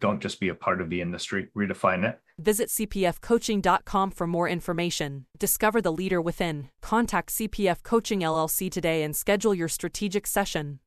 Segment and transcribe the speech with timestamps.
[0.00, 2.20] Don't just be a part of the industry, redefine it.
[2.38, 5.26] Visit cpfcoaching.com for more information.
[5.38, 6.68] Discover the leader within.
[6.82, 10.80] Contact CPF Coaching LLC today and schedule your strategic session.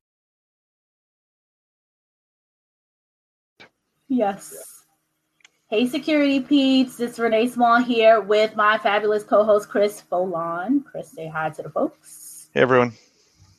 [4.10, 4.56] Yes.
[5.70, 7.00] Hey, Security Peeps.
[7.00, 10.84] It's Renee Small here with my fabulous co host, Chris Foulon.
[10.86, 12.50] Chris, say hi to the folks.
[12.54, 12.94] Hey, everyone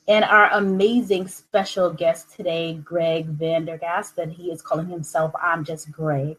[0.09, 5.33] and our amazing special guest today, Greg Van Der Gaast, and he is calling himself
[5.41, 6.39] I'm Just Greg.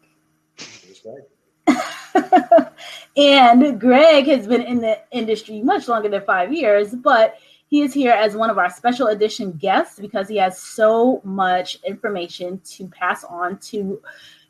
[3.16, 7.36] and Greg has been in the industry much longer than five years, but
[7.68, 11.78] he is here as one of our special edition guests because he has so much
[11.84, 14.02] information to pass on to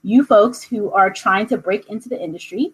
[0.03, 2.73] you folks who are trying to break into the industry.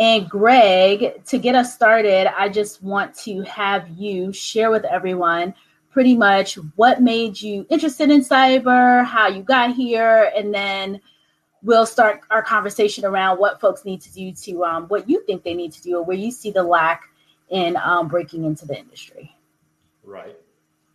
[0.00, 5.54] And Greg, to get us started, I just want to have you share with everyone
[5.90, 11.02] pretty much what made you interested in cyber, how you got here, and then
[11.62, 15.44] we'll start our conversation around what folks need to do to um, what you think
[15.44, 17.02] they need to do or where you see the lack
[17.50, 19.36] in um, breaking into the industry.
[20.02, 20.38] Right.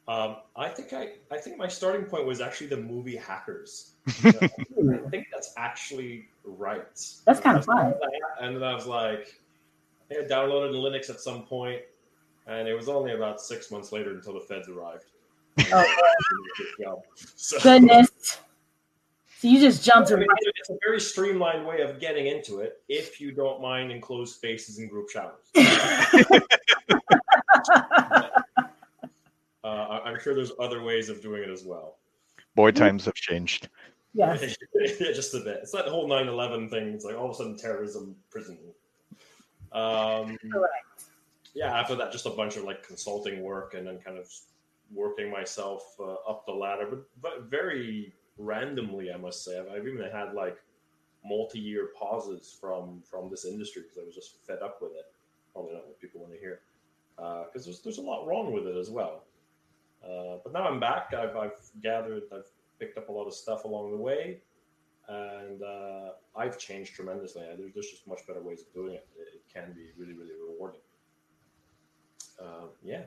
[0.08, 3.92] Um, I think I, I think my starting point was actually the movie Hackers.
[4.24, 4.50] I
[5.12, 6.86] think that's actually right.
[7.26, 7.94] That's kind of fun.
[8.40, 9.42] And then I was like,
[10.10, 11.82] I think I downloaded Linux at some point,
[12.48, 15.06] and it was only about six months later until the feds arrived.
[16.86, 18.40] Oh, so, goodness.
[19.40, 22.82] So you just jumped I mean, It's a very streamlined way of getting into it
[22.90, 25.46] if you don't mind enclosed spaces and group showers.
[29.64, 31.98] uh, I'm sure there's other ways of doing it as well.
[32.56, 33.70] Boy, times have changed.
[34.18, 34.38] Yeah,
[35.14, 35.60] just a bit.
[35.62, 36.94] It's like the whole 9 11 thing.
[36.94, 38.58] It's like all of a sudden terrorism, prison.
[39.72, 41.04] Um, Correct.
[41.54, 44.30] Yeah, after that, just a bunch of like consulting work and then kind of
[44.94, 49.60] working myself uh, up the ladder, but, but very randomly, I must say.
[49.60, 50.58] I've, I've even had like
[51.26, 55.12] multi year pauses from from this industry because I was just fed up with it.
[55.54, 56.62] Probably not what people want to hear
[57.16, 59.24] because uh, there's, there's a lot wrong with it as well.
[60.04, 61.14] Uh, but now I'm back.
[61.18, 62.46] I've, I've gathered, I've
[62.80, 64.40] picked up a lot of stuff along the way,
[65.08, 67.44] and uh, I've changed tremendously.
[67.58, 69.08] There's, there's just much better ways of doing it.
[69.18, 70.82] It, it can be really, really rewarding.
[72.40, 73.04] Uh, yeah.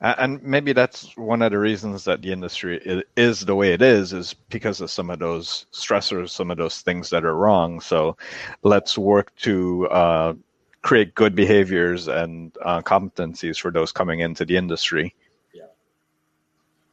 [0.00, 4.12] And maybe that's one of the reasons that the industry is the way it is,
[4.12, 7.80] is because of some of those stressors, some of those things that are wrong.
[7.80, 8.16] So
[8.62, 10.34] let's work to uh,
[10.82, 15.14] create good behaviors and uh, competencies for those coming into the industry.
[15.54, 15.64] Yeah.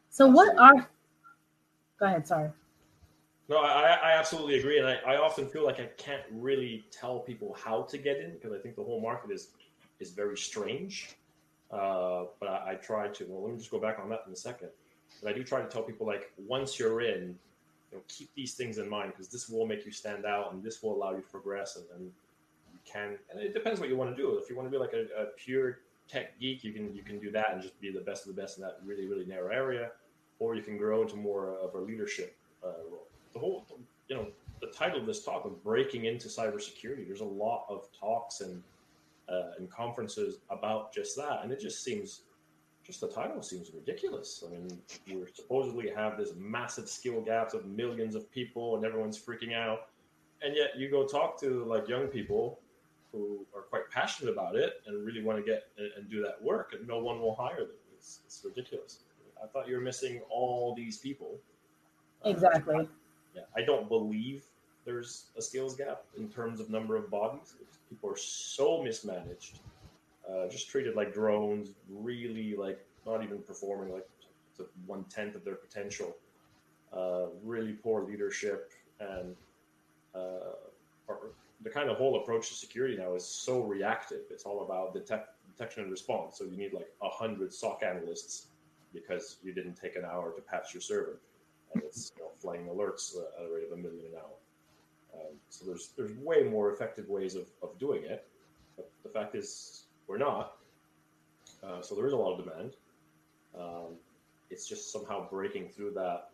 [0.09, 0.87] So, what are
[1.99, 2.27] Go ahead.
[2.27, 2.49] Sorry.
[3.49, 7.19] No, I, I absolutely agree, and I, I often feel like I can't really tell
[7.19, 9.49] people how to get in because I think the whole market is
[9.99, 11.15] is very strange.
[11.71, 13.25] Uh, but I, I try to.
[13.25, 14.69] Well, let me just go back on that in a second.
[15.23, 17.37] But I do try to tell people like once you're in,
[17.91, 20.61] you know, keep these things in mind because this will make you stand out and
[20.61, 22.11] this will allow you to progress and, and
[22.73, 23.17] you can.
[23.31, 24.37] And it depends what you want to do.
[24.37, 25.79] If you want to be like a, a pure
[26.09, 28.41] tech geek, you can you can do that and just be the best of the
[28.41, 29.91] best in that really really narrow area
[30.39, 33.07] or you can grow into more of a leadership uh, role.
[33.33, 33.65] The whole,
[34.07, 34.27] you know,
[34.61, 37.05] the title of this talk of breaking into cybersecurity.
[37.05, 38.61] There's a lot of talks and
[39.29, 42.21] uh, and conferences about just that, and it just seems,
[42.85, 44.41] just the title seems ridiculous.
[44.47, 49.19] I mean, we supposedly have this massive skill gaps of millions of people, and everyone's
[49.19, 49.89] freaking out,
[50.41, 52.59] and yet you go talk to like young people
[53.11, 55.63] who are quite passionate about it and really want to get
[55.97, 57.75] and do that work, and no one will hire them.
[57.97, 58.99] It's, it's ridiculous.
[59.43, 61.39] I thought you were missing all these people.
[62.25, 62.75] Exactly.
[62.75, 62.83] Uh,
[63.35, 64.45] yeah, I don't believe
[64.85, 67.55] there's a skills gap in terms of number of bodies.
[67.89, 69.59] People are so mismanaged,
[70.29, 74.07] uh, just treated like drones, really like not even performing like
[74.57, 76.15] to one tenth of their potential.
[76.93, 79.35] Uh, really poor leadership and
[80.15, 80.53] uh,
[81.63, 84.21] the kind of whole approach to security now is so reactive.
[84.29, 86.37] It's all about detect, detection and response.
[86.37, 88.47] So you need like a hundred SOC analysts
[88.93, 91.19] because you didn't take an hour to patch your server,
[91.73, 95.21] and it's you know, flying alerts at a rate of a million an hour.
[95.21, 98.27] Um, so there's there's way more effective ways of, of doing it,
[98.75, 100.57] but the fact is we're not.
[101.63, 102.73] Uh, so there is a lot of demand.
[103.57, 103.95] Um,
[104.49, 106.29] it's just somehow breaking through that.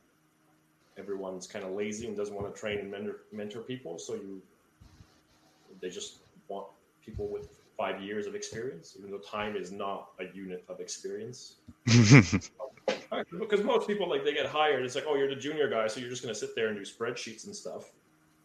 [0.98, 4.42] Everyone's kind of lazy and doesn't want to train and mentor, mentor people, so you
[5.82, 6.68] they just want
[7.04, 11.56] people with five years of experience, even though time is not a unit of experience.
[11.86, 16.00] because most people like they get hired, it's like, oh, you're the junior guy, so
[16.00, 17.92] you're just going to sit there and do spreadsheets and stuff.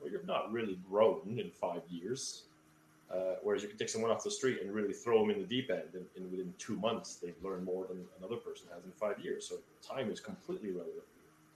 [0.01, 2.45] Well, you're not really grown in five years.
[3.11, 5.47] Uh, whereas you can take someone off the street and really throw them in the
[5.47, 8.93] deep end, and, and within two months they've learned more than another person has in
[8.93, 9.49] five years.
[9.49, 11.05] So time is completely relevant.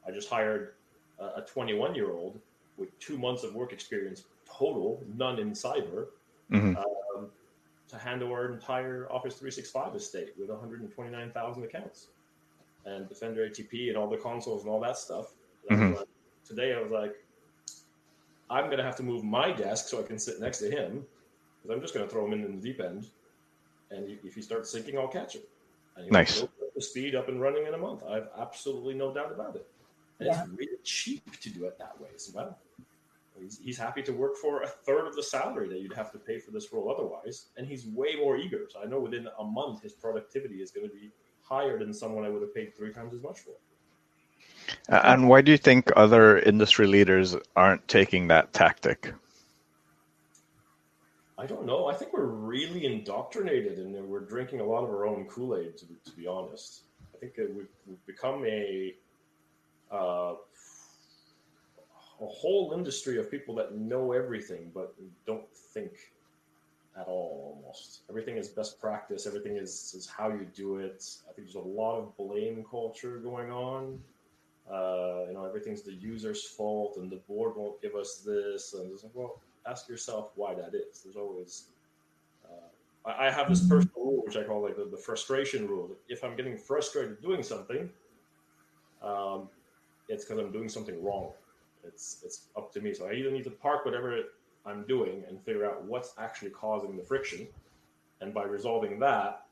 [0.07, 0.73] I just hired
[1.19, 2.39] a 21 year old
[2.77, 6.07] with two months of work experience total, none in cyber,
[6.51, 6.77] mm-hmm.
[6.77, 6.85] um,
[7.93, 12.09] to handle our entire Office 365 estate with 129,000 accounts
[12.87, 15.35] and Defender ATP and all the consoles and all that stuff.
[15.71, 15.95] Mm-hmm.
[15.97, 16.09] Like,
[16.45, 17.15] today I was like,
[18.51, 21.05] I'm going to have to move my desk so I can sit next to him
[21.63, 23.09] because I'm just going to throw him in, in the deep end.
[23.91, 25.43] And if he starts sinking, I'll catch him.
[25.97, 26.45] And nice.
[26.75, 28.03] The speed up and running in a month.
[28.09, 29.67] I have absolutely no doubt about it.
[30.19, 30.43] And yeah.
[30.43, 32.59] it's really cheap to do it that way as well.
[33.41, 36.19] He's, he's happy to work for a third of the salary that you'd have to
[36.19, 37.47] pay for this role otherwise.
[37.57, 38.67] And he's way more eager.
[38.69, 41.11] So I know within a month, his productivity is going to be
[41.43, 43.53] higher than someone I would have paid three times as much for.
[44.89, 49.13] And why do you think other industry leaders aren't taking that tactic?
[51.39, 51.87] I don't know.
[51.87, 55.77] I think we're really indoctrinated and we're drinking a lot of our own Kool Aid,
[55.79, 56.83] to, to, be honest.
[57.15, 58.95] I think we've, we've become a
[59.91, 60.35] uh,
[62.23, 64.95] a whole industry of people that know everything but
[65.27, 65.93] don't think
[66.99, 68.03] at all almost.
[68.09, 69.27] Everything is best practice.
[69.27, 71.05] Everything is, is how you do it.
[71.29, 73.99] I think there's a lot of blame culture going on.
[74.71, 78.75] Uh, you know everything's the user's fault and the board won't give us this.
[78.75, 81.01] And it's like well ask yourself why that is.
[81.03, 81.65] There's always
[82.45, 85.91] uh, I, I, have this personal rule which i call like the, the frustration rule.
[86.09, 87.91] If i'm getting frustrated doing something
[89.03, 89.49] um,
[90.09, 91.33] it's because i'm doing something wrong
[91.85, 92.95] it's it's up to me.
[92.95, 94.19] So I either need to park whatever
[94.65, 97.47] I'm doing and figure out what's actually causing the friction,
[98.21, 99.47] and by resolving that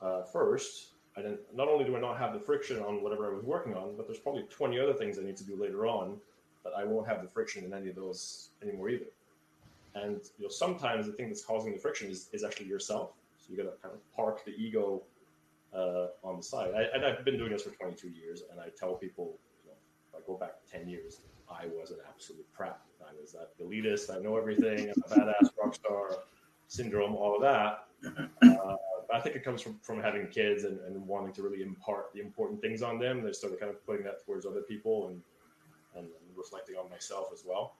[0.00, 3.34] uh, first, I then not only do I not have the friction on whatever I
[3.34, 6.16] was working on, but there's probably 20 other things I need to do later on
[6.64, 9.06] that I won't have the friction in any of those anymore either.
[9.94, 13.10] And you know, sometimes the thing that's causing the friction is, is actually yourself.
[13.38, 15.02] So you got to kind of park the ego
[15.74, 16.72] uh, on the side.
[16.74, 19.76] I, and I've been doing this for 22 years, and I tell people, you know,
[20.08, 21.20] if I go back 10 years,
[21.60, 22.80] I was an absolute prat.
[23.00, 24.14] I was that elitist.
[24.14, 24.90] I know everything.
[24.90, 26.18] I'm a badass rock star
[26.68, 27.86] syndrome, all of that.
[28.42, 28.76] Uh,
[29.12, 32.20] I think it comes from, from having kids and, and wanting to really impart the
[32.20, 33.22] important things on them.
[33.22, 35.22] They started kind of putting that towards other people and,
[35.96, 37.76] and, reflecting on myself as well.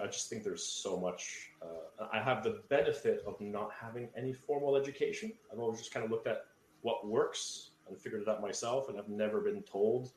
[0.00, 1.52] I just think there's so much.
[1.62, 5.32] Uh, I have the benefit of not having any formal education.
[5.50, 6.44] I've always just kind of looked at
[6.82, 10.10] what works and figured it out myself, and I've never been told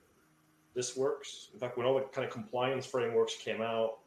[0.75, 1.49] this works.
[1.53, 3.99] In fact, when all the kind of compliance frameworks came out,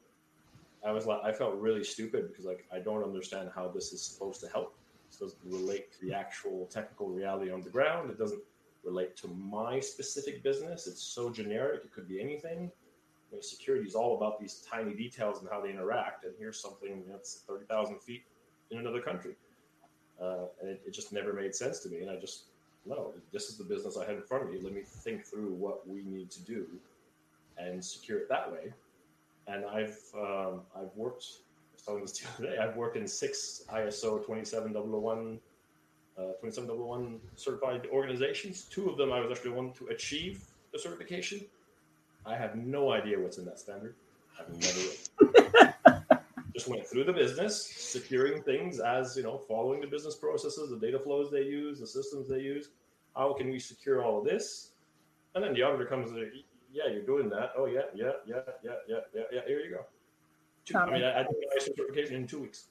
[0.84, 4.02] I was like, I felt really stupid because like I don't understand how this is
[4.02, 4.76] supposed to help.
[5.08, 8.10] This doesn't relate to the actual technical reality on the ground.
[8.10, 8.42] It doesn't
[8.84, 10.86] relate to my specific business.
[10.86, 11.82] It's so generic.
[11.84, 12.70] It could be anything.
[13.30, 16.24] I mean, security is all about these tiny details and how they interact.
[16.24, 18.24] And here's something that's 30,000 feet
[18.70, 19.36] in another country.
[20.20, 22.00] Uh, and it, it just never made sense to me.
[22.00, 22.46] And I just
[22.86, 24.58] no, this is the business I have in front of me.
[24.60, 26.66] Let me think through what we need to do
[27.58, 28.72] and secure it that way.
[29.46, 31.24] And I've um, I've worked.
[31.24, 32.62] I was telling this the other day.
[32.62, 35.40] I've worked in six ISO 27001
[36.18, 38.64] uh, 27001 certified organizations.
[38.64, 41.40] Two of them I was actually one to achieve the certification.
[42.26, 43.94] I have no idea what's in that standard.
[44.38, 45.71] I've never
[46.52, 50.76] just went through the business, securing things as you know, following the business processes, the
[50.76, 52.68] data flows they use, the systems they use.
[53.16, 54.72] How can we secure all of this?
[55.34, 56.30] And then the auditor comes and
[56.72, 57.52] yeah, you're doing that.
[57.56, 59.40] Oh yeah, yeah, yeah, yeah, yeah, yeah, yeah.
[59.46, 59.84] Here you go.
[60.64, 62.66] Two, I mean, I, I did my certification in two weeks.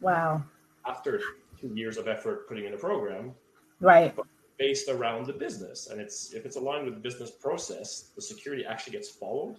[0.00, 0.42] Wow.
[0.86, 1.20] After
[1.60, 3.32] two years of effort putting in a program,
[3.80, 4.14] right?
[4.58, 8.64] Based around the business, and it's if it's aligned with the business process, the security
[8.64, 9.56] actually gets followed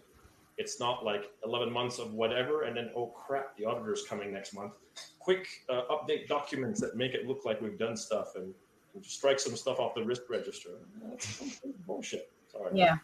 [0.58, 4.53] it's not like 11 months of whatever, and then, oh crap, the auditor's coming next
[4.53, 4.74] month.
[5.20, 8.53] Quick uh, update documents that make it look like we've done stuff and,
[8.93, 10.72] and strike some stuff off the risk register.
[11.03, 12.31] That's bullshit.
[12.51, 12.72] Sorry.
[12.74, 12.98] Yeah.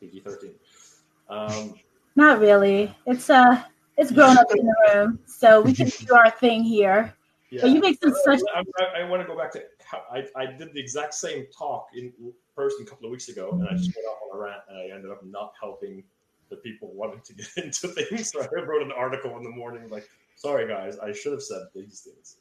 [0.00, 0.50] PG 13.
[1.28, 1.74] Um,
[2.16, 2.94] not really.
[3.06, 3.62] It's uh,
[3.96, 7.14] it's grown up in the room, so we can do our thing here.
[7.50, 7.62] Yeah.
[7.62, 8.40] But you make some such.
[8.54, 9.62] I, I, I, want to go back to.
[10.10, 12.12] I, I did the exact same talk in
[12.56, 14.78] person a couple of weeks ago, and I just went off on a rant, and
[14.78, 16.02] I ended up not helping
[16.52, 18.30] the people wanting to get into things.
[18.30, 21.62] So I wrote an article in the morning like, sorry guys, I should have said
[21.74, 22.36] these things.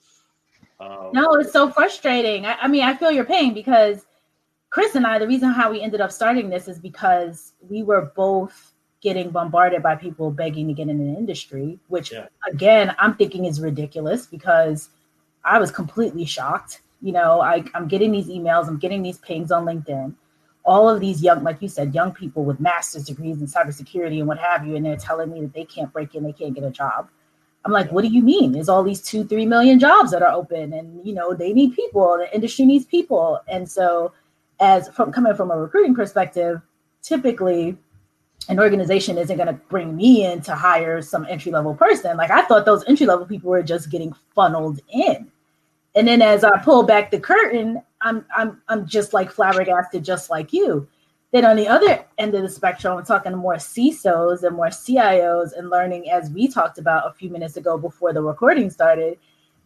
[0.80, 2.46] Um, no, it's so frustrating.
[2.46, 4.06] I, I, mean, I feel your pain because
[4.70, 8.12] Chris and I, the reason how we ended up starting this is because we were
[8.16, 12.28] both getting bombarded by people begging to get in the industry, which yeah.
[12.52, 14.90] again, I'm thinking is ridiculous because
[15.44, 16.82] I was completely shocked.
[17.02, 20.14] You know, I, I'm getting these emails, I'm getting these pings on LinkedIn.
[20.64, 24.28] All of these young, like you said, young people with master's degrees in cybersecurity and
[24.28, 26.64] what have you, and they're telling me that they can't break in, they can't get
[26.64, 27.10] a job.
[27.64, 28.52] I'm like, what do you mean?
[28.52, 31.76] There's all these two, three million jobs that are open, and you know they need
[31.76, 32.18] people.
[32.18, 34.14] The industry needs people, and so
[34.60, 36.62] as from coming from a recruiting perspective,
[37.02, 37.78] typically
[38.50, 42.18] an organization isn't going to bring me in to hire some entry level person.
[42.18, 45.32] Like I thought those entry level people were just getting funneled in.
[45.96, 50.30] And then as I pull back the curtain, I'm I'm I'm just like flabbergasted, just
[50.30, 50.88] like you.
[51.32, 54.68] Then on the other end of the spectrum, I'm talking to more CISOs and more
[54.68, 59.18] CIOs and learning, as we talked about a few minutes ago before the recording started,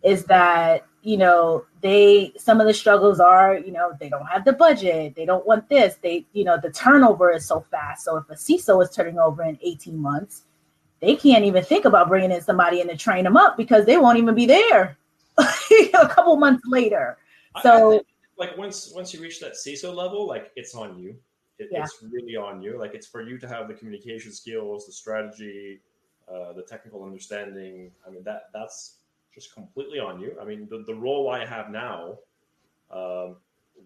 [0.04, 4.44] is that you know they some of the struggles are you know they don't have
[4.44, 8.18] the budget they don't want this they you know the turnover is so fast so
[8.18, 10.44] if a ciso is turning over in 18 months
[11.02, 13.98] they can't even think about bringing in somebody in to train them up because they
[13.98, 14.98] won't even be there
[15.38, 17.18] a couple months later
[17.62, 18.04] so
[18.38, 21.16] like once once you reach that ciso level like it's on you
[21.58, 21.84] it, yeah.
[21.84, 25.80] it's really on you like it's for you to have the communication skills the strategy
[26.28, 28.98] uh, the technical understanding i mean that that's
[29.36, 30.36] just completely on you.
[30.42, 32.18] I mean, the, the role I have now,
[32.90, 33.36] um,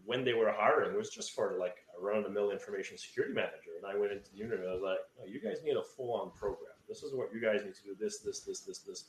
[0.06, 3.34] when they were hiring, was just for like a run of the mill information security
[3.34, 3.72] manager.
[3.75, 5.84] And I went into the interview, and I was like, oh, you guys need a
[5.84, 6.74] full on program.
[6.88, 9.06] This is what you guys need to do this, this, this, this, this.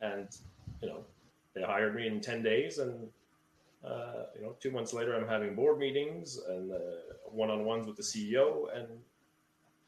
[0.00, 0.28] And,
[0.80, 1.04] you know,
[1.54, 2.78] they hired me in 10 days.
[2.78, 3.08] And,
[3.86, 6.72] uh, you know, two months later, I'm having board meetings and
[7.24, 8.74] one on ones with the CEO.
[8.74, 8.88] And,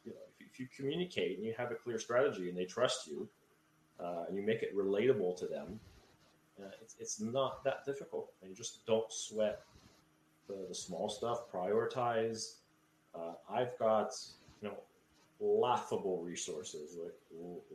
[0.05, 3.07] you know, if, if you communicate and you have a clear strategy and they trust
[3.07, 3.29] you,
[3.99, 5.81] uh, and you make it relatable to them,
[6.61, 8.33] uh, it's, it's not that difficult.
[8.41, 9.63] And you just don't sweat
[10.49, 12.57] the, the small stuff, prioritize.
[13.15, 14.13] Uh, I've got,
[14.61, 14.77] you know,
[15.41, 17.15] laughable resources, like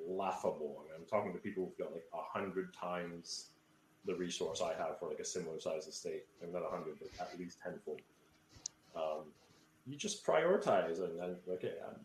[0.08, 0.78] laughable.
[0.80, 3.48] I mean, I'm talking to people who've got like a hundred times
[4.06, 6.26] the resource I have for like a similar size estate.
[6.42, 8.02] and not a hundred, but at least tenfold.
[8.96, 9.26] Um,
[9.88, 11.96] you just prioritize and then okay, I'm,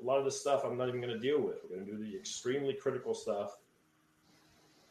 [0.00, 1.58] a lot of this stuff I'm not even going to deal with.
[1.62, 3.56] We're going to do the extremely critical stuff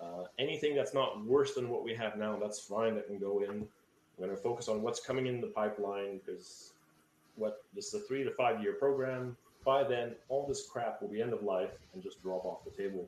[0.03, 2.96] uh, anything that's not worse than what we have now, that's fine.
[2.96, 3.67] That can go in.
[4.17, 6.74] We're going to focus on what's coming in the pipeline because
[7.36, 9.38] what this is a three to five year program.
[9.65, 12.72] By then, all this crap will be end of life and just drop off the
[12.72, 13.08] table.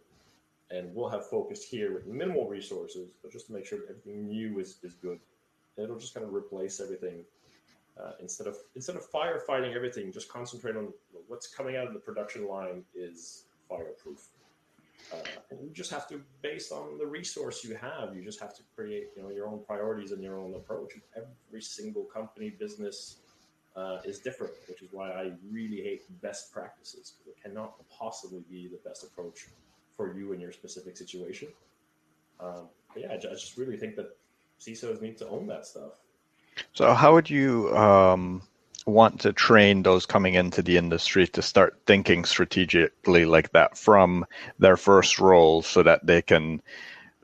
[0.72, 4.28] And we'll have focus here with minimal resources, but just to make sure that everything
[4.28, 5.20] new is, is good.
[5.78, 7.24] And it'll just kind of replace everything
[8.02, 10.12] uh, instead of instead of firefighting everything.
[10.12, 10.92] Just concentrate on
[11.28, 14.28] what's coming out of the production line is fireproof.
[15.14, 15.18] Uh,
[15.52, 18.64] and you just have to, based on the resource you have, you just have to
[18.76, 20.94] create, you know, your own priorities and your own approach.
[21.16, 23.18] Every single company, business
[23.76, 28.44] uh, is different, which is why I really hate best practices because it cannot possibly
[28.50, 29.48] be the best approach
[29.96, 31.48] for you in your specific situation.
[32.40, 34.16] Um, yeah, I just really think that
[34.60, 35.94] CISOs need to own that stuff.
[36.74, 38.42] So, how would you um,
[38.86, 44.26] want to train those coming into the industry to start thinking strategically like that from
[44.60, 46.62] their first role so that they can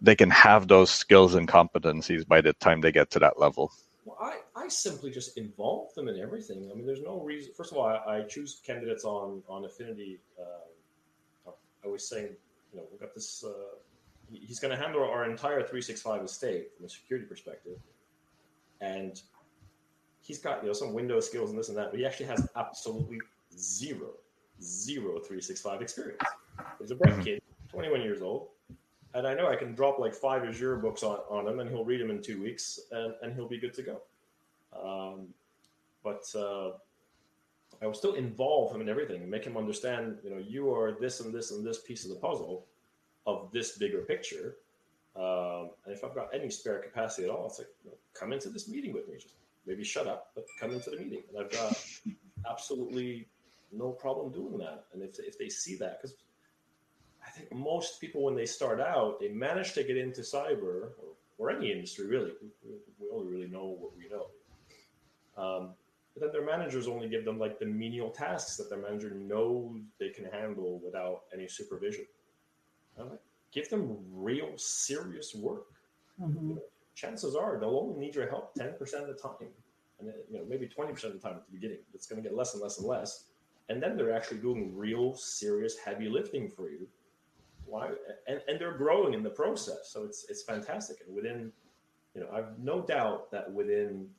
[0.02, 3.72] they can have those skills and competencies by the time they get to that level
[4.06, 7.72] well i i simply just involve them in everything i mean there's no reason first
[7.72, 11.52] of all i, I choose candidates on on affinity uh,
[11.86, 12.30] i was saying
[12.74, 13.76] you know we've got this uh,
[14.32, 17.78] he's going to handle our entire 365 estate from a security perspective
[18.80, 19.22] and
[20.22, 22.48] he's got you know some Windows skills and this and that, but he actually has
[22.56, 23.20] absolutely
[23.58, 24.10] zero,
[24.62, 26.22] zero 365 experience.
[26.80, 27.24] He's a bright mm-hmm.
[27.24, 28.48] kid, 21 years old,
[29.14, 31.86] and I know I can drop like five Azure books on, on him, and he'll
[31.86, 34.02] read them in two weeks, and, and he'll be good to go.
[34.74, 35.28] Um,
[36.04, 36.78] but uh,
[37.82, 41.20] I will still involve him in everything, make him understand, you know, you are this
[41.20, 42.66] and this and this piece of the puzzle
[43.26, 44.58] of this bigger picture.
[45.16, 48.34] Um, and if I've got any spare capacity at all, it's like, you know, come
[48.34, 49.16] into this meeting with me.
[49.16, 49.34] Just
[49.66, 51.24] maybe shut up, but come into the meeting.
[51.30, 51.84] And I've got
[52.50, 53.28] absolutely
[53.72, 54.86] no problem doing that.
[54.94, 56.16] And if, if they see that, because
[57.26, 60.92] I think most people, when they start out, they manage to get into cyber or,
[61.38, 62.32] or any industry, really.
[62.64, 64.28] We, we only really know what we know.
[65.38, 65.70] Um,
[66.22, 69.80] but then their managers only give them like the menial tasks that their manager knows
[70.00, 72.06] they can handle without any supervision.
[72.96, 73.20] Like,
[73.52, 75.66] give them real serious work.
[76.22, 76.50] Mm-hmm.
[76.50, 76.62] You know,
[76.94, 79.50] chances are they'll only need your help 10% of the time.
[80.00, 81.80] And you know, maybe 20% of the time at the beginning.
[81.94, 83.26] It's going to get less and less and less.
[83.70, 86.88] And then they're actually doing real, serious, heavy lifting for you.
[87.66, 87.90] Why?
[88.28, 89.90] And, and they're growing in the process.
[89.92, 90.98] So it's it's fantastic.
[91.06, 91.52] And within,
[92.14, 94.10] you know, I've no doubt that within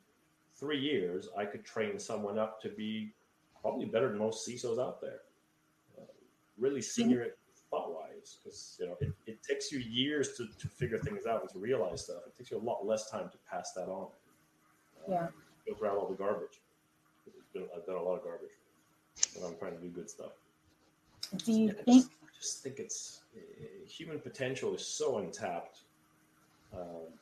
[0.55, 3.13] three years, I could train someone up to be
[3.61, 5.21] probably better than most CISOs out there.
[5.99, 6.05] Uh,
[6.59, 7.35] really senior
[7.71, 11.41] thought wise, because you know it, it takes you years to, to figure things out
[11.41, 12.23] and to realize stuff.
[12.27, 14.09] It takes you a lot less time to pass that on.
[15.01, 15.27] Uh, yeah.
[15.65, 16.61] Filter out all the garbage.
[17.53, 18.51] Been, I've done a lot of garbage
[19.35, 20.33] when I'm trying to do good stuff.
[21.45, 21.89] Do you yeah, think?
[21.89, 23.41] I just, I just, think it's uh,
[23.87, 25.81] human potential is so untapped.
[26.75, 27.13] Um,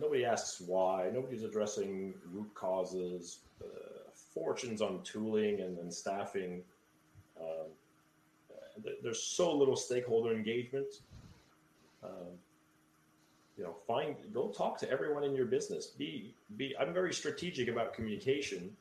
[0.00, 1.10] nobody asks why.
[1.12, 3.40] Nobody's addressing root causes.
[3.62, 4.00] Uh,
[4.34, 6.62] fortunes on tooling and, and staffing.
[7.40, 7.66] Um,
[9.02, 10.86] there's so little stakeholder engagement.
[12.02, 12.38] Um,
[13.56, 15.86] you know, find go talk to everyone in your business.
[15.88, 16.74] Be be.
[16.80, 18.74] I'm very strategic about communication,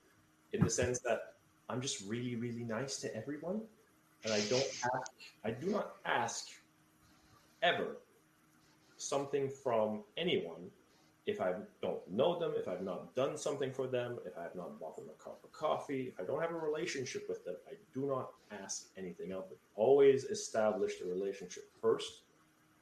[0.54, 1.34] in the sense that
[1.70, 3.62] I'm just really really nice to everyone,
[4.24, 5.12] and I don't ask.
[5.44, 6.48] I do not ask
[7.62, 7.98] ever
[8.96, 10.70] something from anyone
[11.30, 14.56] if I don't know them, if I've not done something for them, if I have
[14.56, 17.56] not bought them a cup of coffee, if I don't have a relationship with them,
[17.68, 18.32] I do not
[18.64, 19.58] ask anything of them.
[19.76, 22.22] Always establish the relationship first.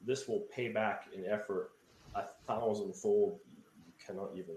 [0.06, 1.72] This will pay back in effort
[2.16, 3.40] a thousandfold.
[3.86, 4.56] You cannot even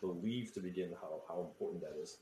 [0.00, 2.18] believe to begin how, how important that is.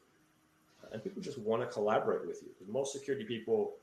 [0.93, 2.50] And people just want to collaborate with you.
[2.71, 3.75] Most security people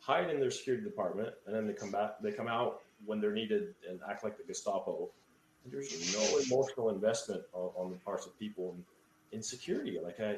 [0.00, 3.32] hide in their security department and then they come back, they come out when they're
[3.32, 5.10] needed and act like the Gestapo
[5.66, 8.76] there's no emotional investment on, on the parts of people
[9.32, 9.98] in, security.
[10.02, 10.36] Like I,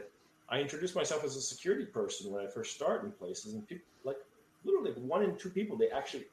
[0.49, 3.87] I introduced myself as a security person when I first start in places, and people
[4.05, 4.17] like
[4.65, 6.25] literally one in two people they actually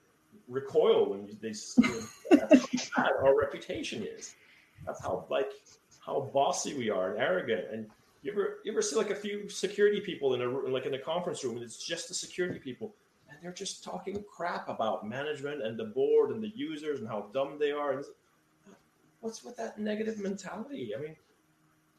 [0.47, 1.81] recoil when they see
[2.95, 4.35] how our reputation is.
[4.85, 5.51] That's how like
[6.05, 7.65] how bossy we are and arrogant.
[7.71, 7.87] And
[8.23, 10.99] you ever you ever see like a few security people in a like in a
[10.99, 12.93] conference room and it's just the security people
[13.31, 17.27] and they're just talking crap about management and the board and the users and how
[17.33, 17.93] dumb they are.
[17.93, 18.05] And
[19.21, 20.93] what's with that negative mentality?
[20.97, 21.15] I mean,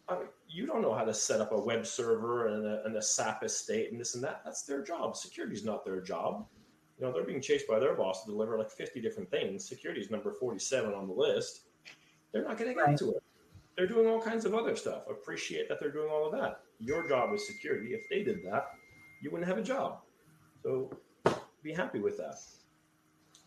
[0.09, 2.97] I mean, you don't know how to set up a web server and a, and
[2.97, 4.43] a SAP estate and this and that.
[4.45, 5.17] That's their job.
[5.17, 6.47] Security is not their job.
[6.99, 9.67] You know, they're being chased by their boss to deliver like 50 different things.
[9.67, 11.63] Security is number 47 on the list.
[12.33, 12.99] They're not going to get right.
[12.99, 13.23] to it.
[13.77, 15.05] They're doing all kinds of other stuff.
[15.09, 16.61] Appreciate that they're doing all of that.
[16.79, 17.95] Your job is security.
[17.95, 18.73] If they did that,
[19.23, 20.01] you wouldn't have a job.
[20.63, 20.91] So
[21.63, 22.37] be happy with that.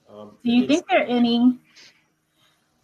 [0.10, 1.60] Um, Do you think there are any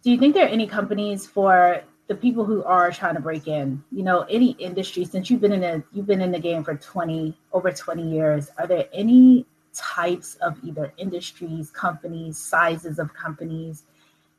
[0.02, 3.46] do you think there are any companies for the people who are trying to break
[3.46, 3.82] in?
[3.92, 6.76] You know any industry since you've been in a you've been in the game for
[6.76, 13.84] 20 over 20 years are there any types of either industries companies sizes of companies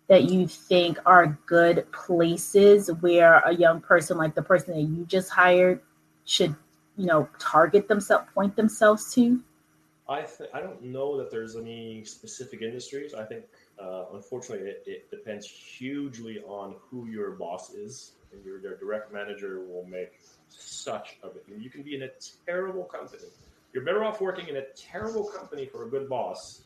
[0.07, 5.05] that you think are good places where a young person like the person that you
[5.05, 5.81] just hired
[6.25, 6.55] should
[6.97, 9.41] you know target themselves point themselves to?
[10.07, 13.13] I th- i don't know that there's any specific industries.
[13.13, 13.45] I think
[13.79, 19.11] uh, unfortunately, it, it, depends hugely on who your boss is, and your, your direct
[19.11, 21.43] manager will make such of it.
[21.57, 22.09] You can be in a
[22.45, 23.23] terrible company.
[23.73, 26.61] You're better off working in a terrible company for a good boss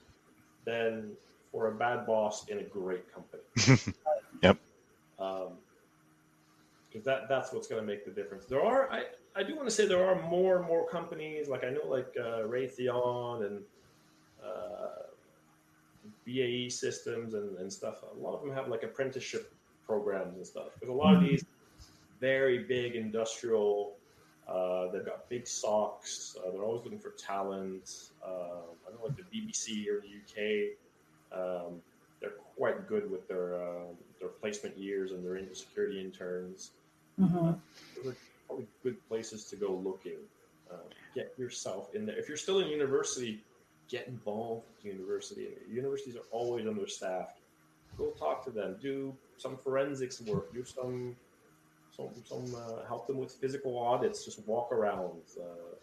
[0.66, 1.14] than
[1.52, 3.94] for a bad boss in a great company.
[4.44, 4.58] yep.
[5.18, 5.54] Um,
[6.90, 8.46] because that that's what's going to make the difference.
[8.46, 11.64] There are I, I do want to say there are more and more companies like
[11.64, 13.62] I know like uh, Raytheon and
[14.44, 15.07] uh,
[16.28, 18.04] BAE systems and, and stuff.
[18.04, 19.52] A lot of them have like apprenticeship
[19.86, 20.68] programs and stuff.
[20.74, 21.46] Because a lot of these
[22.20, 23.96] very big industrial,
[24.48, 26.38] uh, they've got big SOCs.
[26.38, 28.10] Uh, they're always looking for talent.
[28.26, 30.78] Uh, I don't know like the BBC or the UK,
[31.32, 31.82] um,
[32.20, 36.72] they're quite good with their uh, their placement years and their security interns.
[37.20, 37.52] Mm-hmm.
[37.96, 40.18] those are probably good places to go looking.
[40.72, 40.76] Uh,
[41.16, 42.18] get yourself in there.
[42.18, 43.42] If you're still in university,
[43.90, 45.48] get involved with the university.
[45.70, 47.40] Universities are always understaffed.
[47.98, 48.76] Go talk to them.
[48.82, 50.54] Do some forensics work.
[50.54, 51.16] Do some
[51.96, 54.24] some some uh, help them with physical audits.
[54.24, 55.22] Just walk around.
[55.40, 55.76] Uh,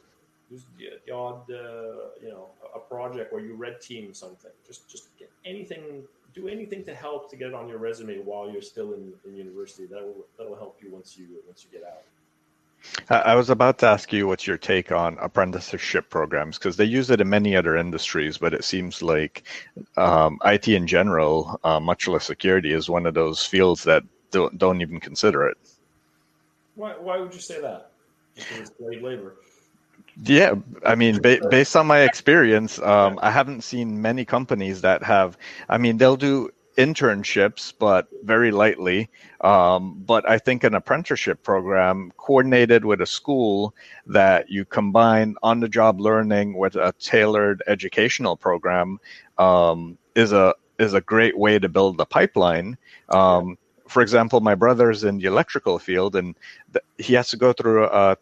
[0.51, 4.53] just the odd uh, you know a project where you red team something.
[4.67, 6.05] Just just get anything.
[6.35, 9.37] Do anything to help to get it on your resume while you're still in, in
[9.37, 9.87] university.
[9.87, 12.03] That will that will help you once you once you get out.
[13.09, 17.11] I was about to ask you what's your take on apprenticeship programs because they use
[17.11, 19.45] it in many other industries, but it seems like
[19.97, 24.57] um, IT in general, uh, much less security, is one of those fields that don't,
[24.59, 25.57] don't even consider it.
[26.75, 27.93] Why, why would you say that?
[28.35, 29.37] Because slave labor.
[30.23, 35.03] Yeah, I mean, ba- based on my experience, um, I haven't seen many companies that
[35.03, 35.37] have.
[35.69, 39.09] I mean, they'll do internships, but very lightly.
[39.41, 43.75] Um, but I think an apprenticeship program coordinated with a school
[44.07, 48.99] that you combine on the job learning with a tailored educational program
[49.39, 52.77] um, is a is a great way to build the pipeline.
[53.09, 53.57] Um,
[53.89, 56.35] for example, my brother's in the electrical field, and
[56.73, 58.17] th- he has to go through a,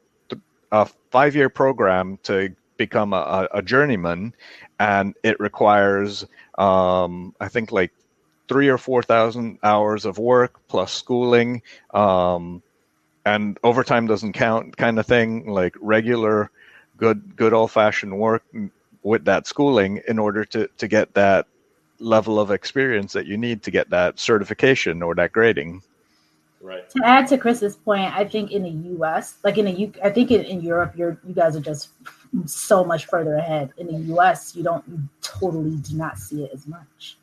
[0.71, 4.35] a five-year program to become a, a, journeyman,
[4.81, 6.27] and it requires,
[6.59, 7.93] um, I think, like
[8.49, 11.63] three or four thousand hours of work plus schooling,
[11.95, 12.63] um,
[13.25, 15.47] and overtime doesn't count, kind of thing.
[15.47, 16.51] Like regular,
[16.97, 18.45] good, good old-fashioned work
[19.03, 21.47] with that schooling in order to to get that
[21.99, 25.83] level of experience that you need to get that certification or that grading.
[26.61, 26.89] Right.
[26.91, 30.11] To add to Chris's point, I think in the U.S., like in the U, I
[30.11, 31.89] think in, in Europe, you're you guys are just
[32.47, 33.73] so much further ahead.
[33.79, 37.17] In the U.S., you don't you totally do not see it as much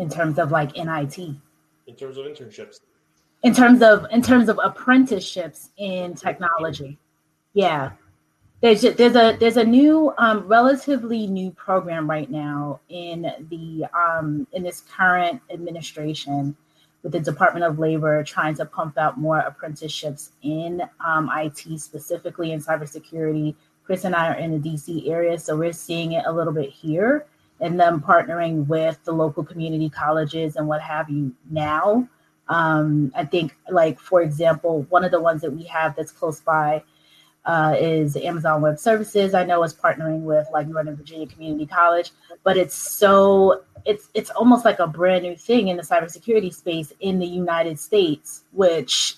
[0.00, 1.18] in terms of like NIT.
[1.18, 2.80] In terms of internships.
[3.42, 6.98] In terms of in terms of apprenticeships in technology,
[7.54, 7.92] yeah,
[8.60, 13.86] there's a, there's a there's a new um, relatively new program right now in the
[13.94, 16.56] um, in this current administration
[17.02, 22.52] with the Department of Labor trying to pump out more apprenticeships in um, IT, specifically
[22.52, 23.54] in cybersecurity.
[23.84, 26.70] Chris and I are in the DC area, so we're seeing it a little bit
[26.70, 27.26] here
[27.60, 32.08] and them partnering with the local community colleges and what have you now.
[32.48, 36.40] Um, I think, like, for example, one of the ones that we have that's close
[36.40, 36.82] by
[37.44, 39.34] uh, is Amazon Web Services.
[39.34, 42.10] I know is partnering with like Northern Virginia Community College,
[42.44, 46.92] but it's so it's it's almost like a brand new thing in the cybersecurity space
[47.00, 48.44] in the United States.
[48.52, 49.16] Which,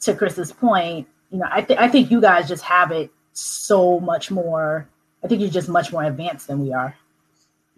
[0.00, 4.00] to Chris's point, you know, I think I think you guys just have it so
[4.00, 4.88] much more.
[5.24, 6.96] I think you're just much more advanced than we are.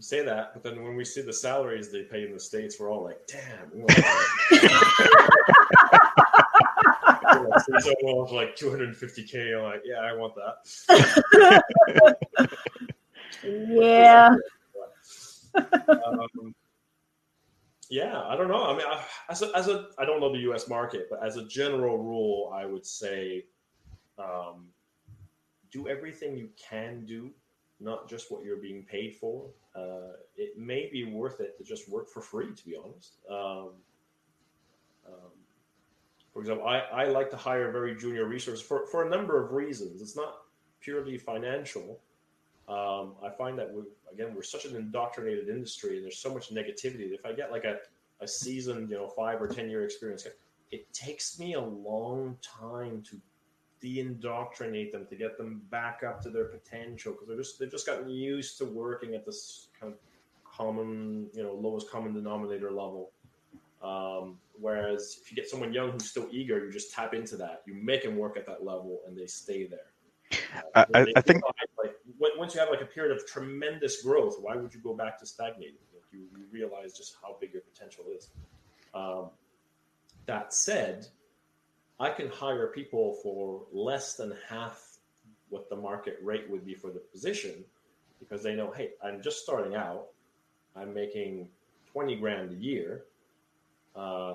[0.04, 2.78] You say that, but then when we see the salaries they pay in the states,
[2.78, 3.96] we're all like, "Damn." like,
[8.30, 9.56] like 250k.
[9.56, 10.56] I'm like, yeah, I want that.
[13.42, 14.36] yeah.
[15.88, 16.54] um,
[17.88, 18.62] yeah, I don't know.
[18.62, 20.68] I mean, I, as a, as a, I don't know the U.S.
[20.68, 23.46] market, but as a general rule, I would say,
[24.18, 24.66] um,
[25.72, 27.30] do everything you can do,
[27.80, 29.46] not just what you're being paid for.
[29.74, 33.16] Uh, it may be worth it to just work for free, to be honest.
[33.28, 33.70] Um,
[35.06, 35.32] um,
[36.32, 39.52] for example, I, I like to hire very junior resources for, for a number of
[39.52, 40.00] reasons.
[40.00, 40.34] It's not
[40.80, 42.00] purely financial.
[42.68, 46.52] Um, I find that we again we're such an indoctrinated industry, and there's so much
[46.52, 47.12] negativity.
[47.12, 47.76] If I get like a,
[48.20, 50.26] a seasoned, you know, five or ten year experience,
[50.70, 53.20] it takes me a long time to
[53.84, 57.86] de-indoctrinate them to get them back up to their potential because they're just they've just
[57.86, 59.98] gotten used to working at this kind of
[60.42, 63.10] common, you know, lowest common denominator level.
[63.82, 67.60] Um, whereas if you get someone young who's still eager, you just tap into that.
[67.66, 69.90] You make them work at that level, and they stay there.
[70.74, 71.42] Uh, I, I, think
[71.78, 71.92] like
[72.38, 75.26] once you have like a period of tremendous growth, why would you go back to
[75.26, 75.74] stagnating?
[76.10, 78.30] You, you realize just how big your potential is.
[78.94, 79.30] Um,
[80.24, 81.08] that said,
[82.04, 84.98] I can hire people for less than half
[85.48, 87.64] what the market rate would be for the position
[88.20, 90.08] because they know, hey, I'm just starting out.
[90.76, 91.48] I'm making
[91.90, 93.04] 20 grand a year.
[93.96, 94.34] Uh,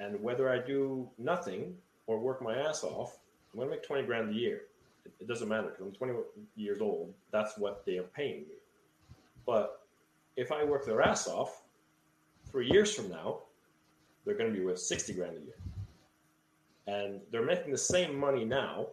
[0.00, 1.74] and whether I do nothing
[2.06, 3.20] or work my ass off,
[3.54, 4.64] I'm going to make 20 grand a year.
[5.06, 6.12] It, it doesn't matter because I'm 20
[6.56, 7.14] years old.
[7.30, 8.56] That's what they are paying me.
[9.46, 9.80] But
[10.36, 11.62] if I work their ass off,
[12.50, 13.38] three years from now,
[14.26, 15.54] they're going to be worth 60 grand a year.
[16.86, 18.86] And they're making the same money now,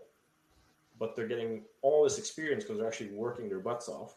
[0.99, 4.15] but they're getting all this experience because they're actually working their butts off.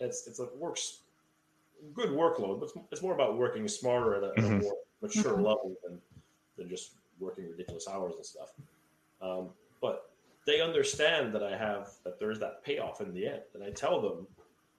[0.00, 1.00] It's, it's a works
[1.94, 4.54] good workload, but it's more about working smarter at a, mm-hmm.
[4.54, 5.42] at a more mature mm-hmm.
[5.42, 5.98] level than
[6.56, 8.52] than just working ridiculous hours and stuff.
[9.22, 9.48] Um,
[9.80, 10.10] but
[10.46, 13.70] they understand that I have that there is that payoff in the end, and I
[13.70, 14.26] tell them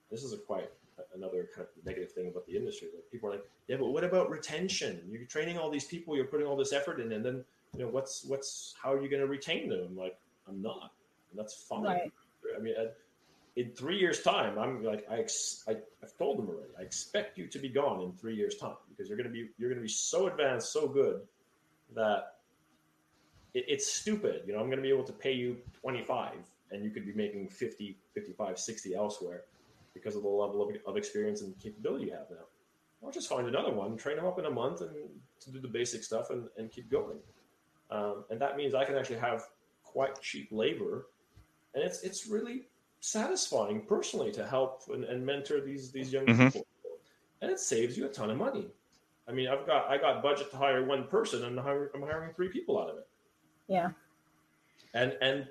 [0.09, 0.69] this is a quite
[1.15, 2.89] another kind of negative thing about the industry.
[2.93, 5.01] Like people are like, yeah, but what about retention?
[5.09, 7.87] You're training all these people, you're putting all this effort in, and then you know
[7.87, 9.95] what's what's how are you going to retain them?
[9.95, 10.91] Like, I'm not,
[11.29, 11.83] and that's fine.
[11.83, 12.11] Right.
[12.55, 12.75] I mean,
[13.55, 15.25] in three years' time, I'm like, I,
[15.67, 16.71] I, have told them already.
[16.79, 19.69] I expect you to be gone in three years' time because you're gonna be, you're
[19.69, 21.21] gonna be so advanced, so good
[21.95, 22.37] that
[23.53, 24.43] it, it's stupid.
[24.47, 26.33] You know, I'm gonna be able to pay you 25,
[26.71, 29.43] and you could be making 50, 55, 60 elsewhere
[29.93, 32.45] because of the level of, of experience and capability you have now.
[33.03, 34.91] I'll just find another one, train them up in a month, and
[35.41, 37.17] to do the basic stuff, and, and keep going.
[37.91, 39.43] Um, and that means I can actually have
[39.83, 41.07] quite cheap labor,
[41.75, 42.63] and it's it's really
[43.01, 46.45] satisfying personally to help and, and mentor these these young mm-hmm.
[46.47, 46.67] people,
[47.41, 48.67] and it saves you a ton of money.
[49.27, 52.49] I mean, I've got I got budget to hire one person, and I'm hiring three
[52.49, 53.07] people out of it.
[53.67, 53.89] Yeah.
[54.93, 55.47] And and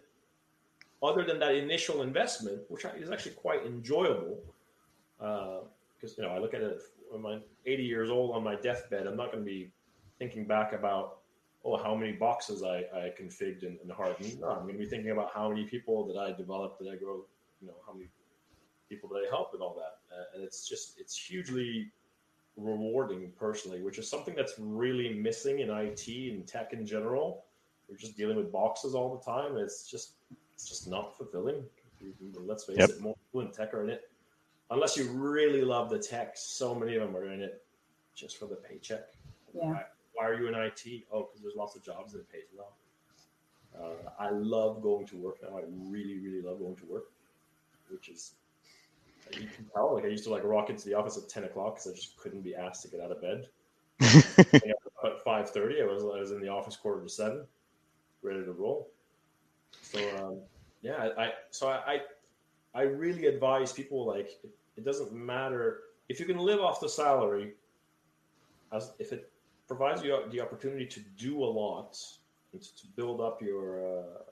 [1.02, 4.38] other than that initial investment, which is actually quite enjoyable,
[5.20, 5.58] uh,
[5.94, 9.06] because you know I look at it when I'm 80 years old on my deathbed.
[9.06, 9.70] I'm not going to be
[10.18, 11.19] thinking back about
[11.64, 14.40] oh how many boxes I, I configured and, and hardened.
[14.40, 16.96] No, I'm going to be thinking about how many people that I developed, that I
[16.96, 17.24] grow,
[17.60, 18.08] you know, how many
[18.88, 20.14] people that I help and all that.
[20.14, 21.90] Uh, and it's just it's hugely
[22.56, 27.44] rewarding personally, which is something that's really missing in IT and tech in general.
[27.88, 29.56] We're just dealing with boxes all the time.
[29.56, 30.12] It's just
[30.54, 31.64] it's just not fulfilling.
[32.38, 32.90] Let's face yep.
[32.90, 34.10] it, more people in tech are in it.
[34.70, 37.62] Unless you really love the tech, so many of them are in it
[38.14, 39.08] just for the paycheck.
[39.52, 39.64] Yeah.
[39.64, 39.84] Why,
[40.20, 41.04] why are you in IT?
[41.12, 42.72] Oh, because there's lots of jobs that pays well.
[43.78, 45.56] Uh, I love going to work now.
[45.56, 47.04] I really, really love going to work,
[47.88, 48.32] which is
[49.32, 49.94] you can tell.
[49.94, 52.16] Like I used to like rock into the office at ten o'clock because I just
[52.18, 53.46] couldn't be asked to get out of bed.
[55.04, 57.46] at five thirty, I was I was in the office quarter to seven,
[58.22, 58.88] ready to roll.
[59.82, 60.38] So um,
[60.82, 62.00] yeah, I so I
[62.74, 66.88] I really advise people like it, it doesn't matter if you can live off the
[66.88, 67.52] salary,
[68.72, 69.29] as if it
[69.70, 71.96] provides you the opportunity to do a lot
[72.52, 74.22] and to, to build up your uh,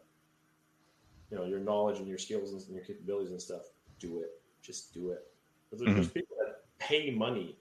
[1.30, 3.64] you know your knowledge and your skills and your capabilities and stuff.
[4.00, 5.26] Do it just do it.
[5.70, 6.12] Because there's, mm-hmm.
[6.12, 7.56] people that pay money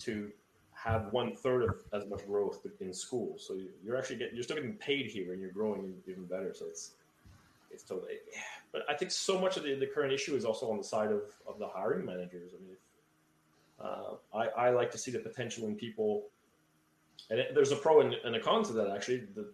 [0.00, 0.30] to
[0.72, 3.36] have one third of as much growth in school.
[3.38, 6.54] So you're actually getting, you're still getting paid here and you're growing even better.
[6.54, 6.92] So it's,
[7.70, 8.40] it's totally, yeah.
[8.72, 11.10] but I think so much of the, the current issue is also on the side
[11.10, 12.52] of, of the hiring managers.
[12.54, 16.24] I mean, if, uh, I, I like to see the potential in people
[17.30, 19.26] and it, there's a pro and, and, a con to that actually.
[19.34, 19.50] The,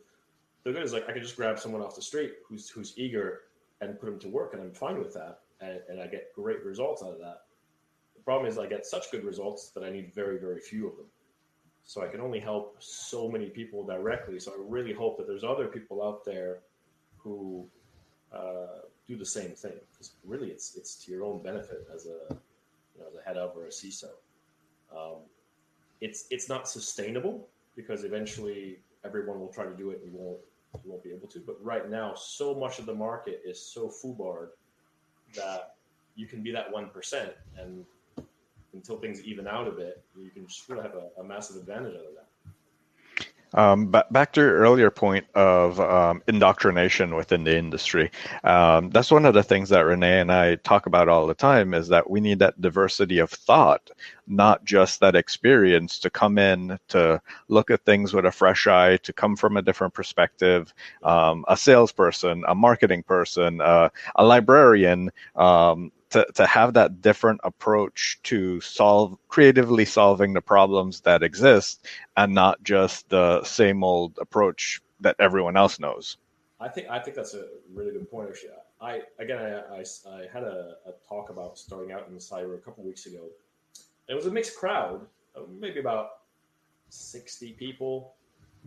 [0.64, 3.42] the good is like I can just grab someone off the street who's who's eager
[3.80, 6.64] and put them to work, and I'm fine with that and, and I get great
[6.64, 7.42] results out of that.
[8.16, 10.96] The problem is I get such good results that I need very, very few of
[10.96, 11.06] them.
[11.84, 14.38] So I can only help so many people directly.
[14.38, 16.60] So I really hope that there's other people out there
[17.16, 17.66] who
[18.32, 19.72] uh, do the same thing.
[19.90, 22.34] Because really, it's it's to your own benefit as a
[22.94, 24.10] you know, as a head of or a CISO.
[24.96, 25.22] Um,
[26.00, 30.40] it's it's not sustainable because eventually everyone will try to do it and you won't
[30.84, 31.40] you won't be able to.
[31.40, 34.50] But right now, so much of the market is so foobarred
[35.34, 35.74] that
[36.14, 37.84] you can be that one percent, and
[38.72, 42.06] until things even out a bit, you can just have a, a massive advantage out
[42.06, 42.28] of that.
[43.54, 48.10] Um, but back to your earlier point of um, indoctrination within the industry,
[48.44, 51.74] um, that's one of the things that Renee and I talk about all the time
[51.74, 53.90] is that we need that diversity of thought,
[54.26, 58.96] not just that experience to come in to look at things with a fresh eye,
[58.98, 60.72] to come from a different perspective.
[61.02, 67.40] Um, a salesperson, a marketing person, uh, a librarian, um, to, to have that different
[67.42, 74.18] approach to solve creatively solving the problems that exist and not just the same old
[74.20, 76.18] approach that everyone else knows.
[76.60, 78.28] I think I think that's a really good point.
[78.28, 82.54] Actually, I again I, I, I had a, a, talk about starting out in cyber
[82.54, 83.24] a couple weeks ago.
[84.08, 85.00] It was a mixed crowd,
[85.34, 86.10] uh, maybe about
[86.88, 88.14] sixty people,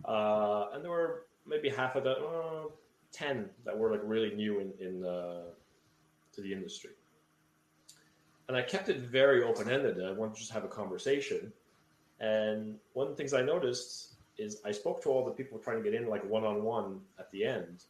[0.04, 2.68] uh, and there were maybe half of the uh,
[3.12, 5.44] ten that were like really new in in uh,
[6.34, 6.90] to the industry
[8.48, 10.02] and I kept it very open ended.
[10.04, 11.52] I wanted to just have a conversation.
[12.20, 15.82] And one of the things I noticed is I spoke to all the people trying
[15.82, 17.84] to get in like one on one at the end.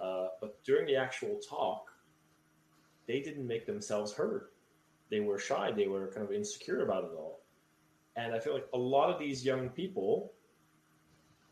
[0.00, 1.90] Uh, but during the actual talk,
[3.06, 4.48] they didn't make themselves heard.
[5.10, 5.72] They were shy.
[5.72, 7.42] They were kind of insecure about it all.
[8.16, 10.32] And I feel like a lot of these young people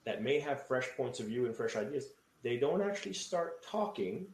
[0.04, 2.06] that may have fresh points of view and fresh ideas,
[2.42, 4.26] they don't actually start talking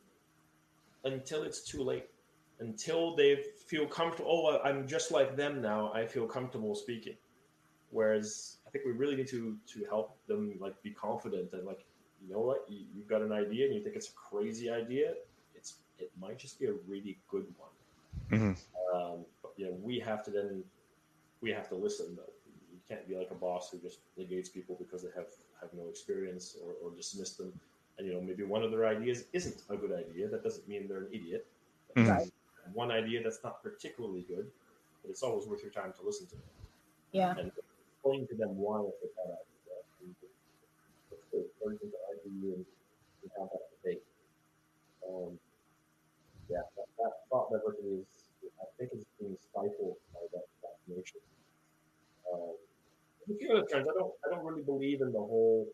[1.04, 2.13] until it's too late
[2.60, 4.30] until they feel comfortable.
[4.30, 5.92] Oh, I'm just like them now.
[5.92, 7.16] I feel comfortable speaking.
[7.90, 11.84] Whereas I think we really need to to help them like be confident and like
[12.20, 15.14] you know what you, you've got an idea and you think it's a crazy idea.
[15.54, 17.70] It's it might just be a really good one.
[18.30, 18.96] Mm-hmm.
[18.96, 20.64] Um, but yeah, we have to then
[21.40, 22.16] we have to listen.
[22.16, 22.32] Though.
[22.72, 25.28] You can't be like a boss who just negates people because they have
[25.60, 27.52] have no experience or, or dismiss them.
[27.98, 30.28] And you know maybe one of their ideas isn't a good idea.
[30.28, 31.46] That doesn't mean they're an idiot.
[31.96, 32.28] Mm-hmm
[32.72, 34.46] one idea that's not particularly good,
[35.02, 36.44] but it's always worth your time to listen to them.
[37.12, 37.34] Yeah.
[37.38, 37.52] And
[38.04, 40.14] explain to them why it's a bad idea.
[41.32, 42.64] It's the argue and,
[43.22, 44.02] and have that debate.
[45.08, 45.38] Um,
[46.48, 48.06] yeah, that, that thought diversity is,
[48.60, 51.20] I think, is being stifled by that vaccination.
[52.32, 52.54] Um,
[53.30, 53.88] a few other trends.
[53.88, 55.66] I don't, I don't really believe in the whole.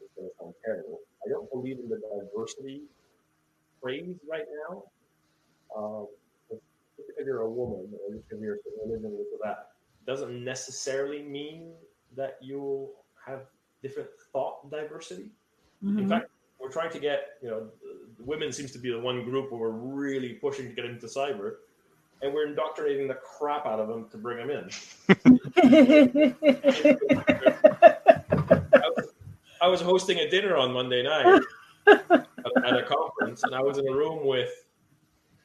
[0.00, 1.00] It's going to sound terrible.
[1.24, 2.82] I don't believe in the diversity
[3.80, 4.84] phrase right now
[6.50, 6.62] just
[6.96, 9.68] because you're a woman or because you're a religion or that
[10.06, 11.72] doesn't necessarily mean
[12.16, 12.90] that you'll
[13.24, 13.42] have
[13.82, 15.30] different thought diversity.
[15.84, 15.98] Mm-hmm.
[16.00, 16.30] In fact,
[16.60, 17.68] we're trying to get, you know,
[18.18, 21.54] women seems to be the one group where we're really pushing to get into cyber.
[22.22, 24.70] and we're indoctrinating the crap out of them to bring them in.
[28.72, 29.08] I, was,
[29.62, 31.40] I was hosting a dinner on Monday night
[31.86, 34.50] at a conference, and I was in a room with,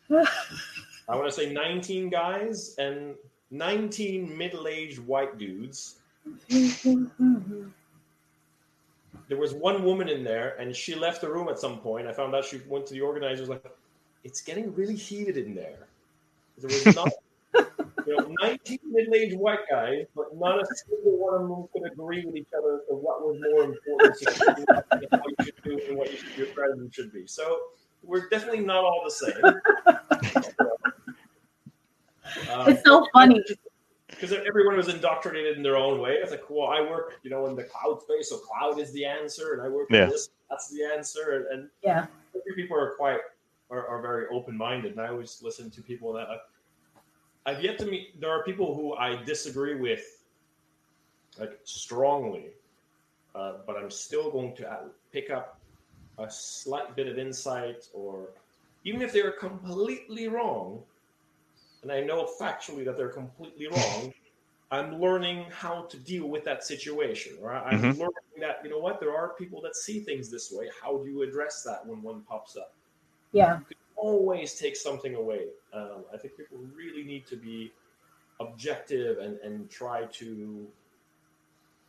[0.10, 3.16] I want to say 19 guys and
[3.52, 5.96] 19 middle aged white dudes.
[9.28, 12.08] There was one woman in there, and she left the room at some point.
[12.08, 13.66] I found out she went to the organizers, like,
[14.24, 15.88] it's getting really heated in there.
[16.58, 17.12] There was not,
[18.06, 22.24] you know, 19 middle-aged white guys, but not a single one of them could agree
[22.26, 24.28] with each other to what was more important to
[25.10, 27.26] what you should do and what your strategy should be.
[27.28, 27.60] So
[28.06, 29.44] we're definitely not all the same.
[32.50, 33.42] Uh, it's so funny
[34.08, 36.12] because everyone was indoctrinated in their own way.
[36.14, 39.06] It's like, well, I work, you know, in the cloud space, so cloud is the
[39.06, 40.04] answer, and I work yeah.
[40.04, 42.08] in this, that's the answer, and, and yeah,
[42.56, 43.20] people are quite
[43.72, 47.78] are, are very open minded, and I always listen to people that I've, I've yet
[47.80, 48.20] to meet.
[48.20, 50.24] There are people who I disagree with,
[51.40, 52.52] like strongly,
[53.34, 54.80] uh, but I'm still going to uh,
[55.12, 55.55] pick up
[56.18, 58.30] a slight bit of insight, or
[58.84, 60.82] even if they're completely wrong,
[61.84, 64.14] and I know factually that they're completely wrong.
[64.72, 67.64] I'm learning how to deal with that situation, right?
[67.66, 68.00] I'm mm-hmm.
[68.00, 70.70] learning that you know what there are people that see things this way.
[70.82, 72.74] How do you address that when one pops up?
[73.32, 73.60] Yeah.
[73.96, 75.48] always take something away.
[75.74, 77.72] Um, I think people really need to be
[78.40, 80.68] objective and, and try to,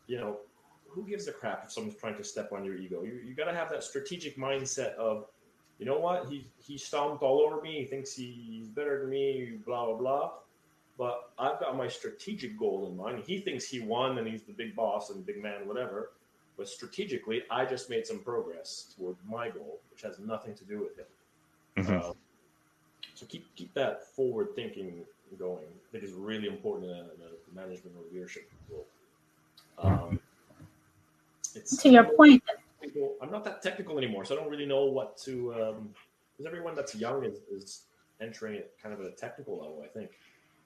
[0.07, 0.39] you know,
[0.89, 3.03] who gives a crap if someone's trying to step on your ego?
[3.03, 5.27] You, you got to have that strategic mindset of,
[5.79, 7.81] you know what, he, he stomped all over me.
[7.81, 10.31] He thinks he's better than me, blah, blah, blah.
[10.99, 13.23] But I've got my strategic goal in mind.
[13.27, 16.13] He thinks he won and he's the big boss and big man, whatever.
[16.57, 20.79] But strategically, I just made some progress toward my goal, which has nothing to do
[20.79, 21.85] with him.
[21.85, 22.09] Mm-hmm.
[22.09, 22.15] Um,
[23.15, 25.05] so keep keep that forward thinking
[25.39, 25.65] going.
[25.65, 28.87] I think is really important in a, in a management or leadership role.
[29.79, 30.21] Um,
[31.57, 32.43] it's to your point.
[33.21, 35.55] I'm not that technical anymore, so I don't really know what to.
[35.55, 35.91] Um,
[36.33, 37.83] because everyone that's young is, is
[38.21, 39.83] entering it kind of at a technical level.
[39.85, 40.11] I think.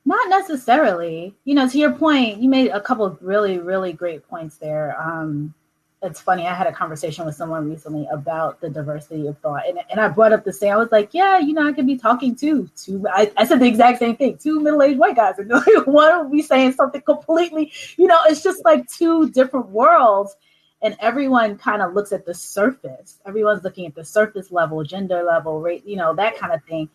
[0.05, 1.35] Not necessarily.
[1.45, 4.99] You know, to your point, you made a couple of really, really great points there.
[5.01, 5.55] Um,
[6.03, 6.47] it's funny.
[6.47, 10.09] I had a conversation with someone recently about the diversity of thought, and, and I
[10.09, 10.73] brought up the same.
[10.73, 13.07] I was like, "Yeah, you know, I could be talking to two.
[13.13, 14.39] I, I said the exact same thing.
[14.39, 15.51] Two middle-aged white guys, and
[15.87, 17.71] one would be saying something completely.
[17.99, 20.35] You know, it's just like two different worlds,
[20.83, 23.21] and everyone kind of looks at the surface.
[23.27, 26.89] Everyone's looking at the surface level, gender level, rate, you know, that kind of thing,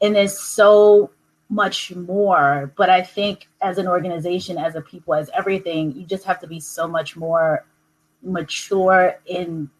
[0.00, 1.10] and there's so
[1.48, 2.72] much more.
[2.76, 6.46] But I think as an organization, as a people, as everything, you just have to
[6.46, 7.66] be so much more
[8.22, 9.70] mature in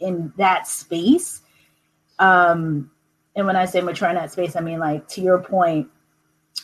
[0.00, 1.42] in that space.
[2.18, 2.90] Um,
[3.36, 5.88] and when I say mature in that space, I mean like to your point,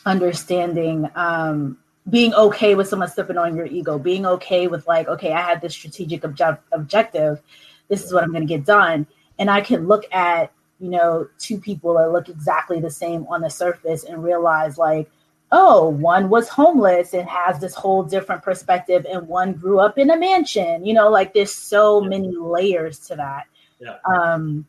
[0.05, 1.77] understanding um,
[2.09, 5.61] being okay with someone stepping on your ego, being okay with like, okay, I had
[5.61, 7.41] this strategic obje- objective.
[7.87, 9.07] This is what I'm going to get done,
[9.39, 13.41] and I can look at you know two people that look exactly the same on
[13.41, 15.09] the surface and realize like
[15.51, 20.09] oh, one was homeless and has this whole different perspective, and one grew up in
[20.09, 20.85] a mansion.
[20.85, 22.09] You know, like there's so yeah.
[22.09, 23.45] many layers to that.
[23.79, 23.97] Yeah.
[24.13, 24.67] Um,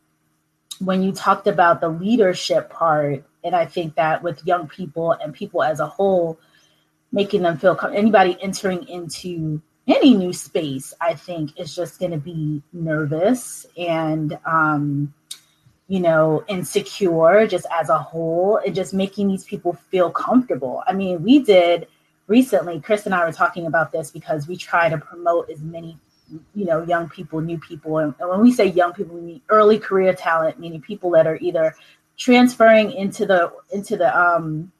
[0.79, 5.33] when you talked about the leadership part, and I think that with young people and
[5.33, 6.39] people as a whole,
[7.11, 12.17] making them feel anybody entering into any new space, I think is just going to
[12.17, 15.13] be nervous and um,
[15.87, 20.83] you know, insecure just as a whole and just making these people feel comfortable.
[20.85, 21.87] I mean, we did
[22.27, 25.97] recently, Chris and I were talking about this because we try to promote as many,
[26.53, 27.99] you know, young people, new people.
[27.99, 31.25] And, and when we say young people, we mean early career talent, meaning people that
[31.25, 31.73] are either
[32.17, 34.71] transferring into the into the um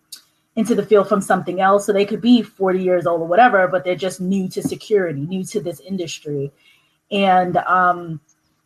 [0.57, 1.85] into the field from something else.
[1.85, 5.21] So they could be 40 years old or whatever, but they're just new to security,
[5.21, 6.51] new to this industry.
[7.11, 8.19] And um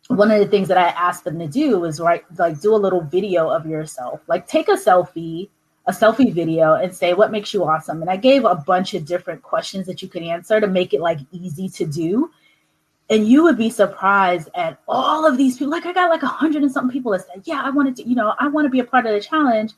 [0.07, 2.77] one of the things that I asked them to do was right, like do a
[2.77, 5.49] little video of yourself, like take a selfie,
[5.85, 8.01] a selfie video, and say what makes you awesome.
[8.01, 11.01] And I gave a bunch of different questions that you could answer to make it
[11.01, 12.31] like easy to do.
[13.09, 15.71] And you would be surprised at all of these people.
[15.71, 18.07] Like I got like a hundred and something people that said, "Yeah, I wanted to,
[18.07, 19.73] you know, I want to be a part of the challenge."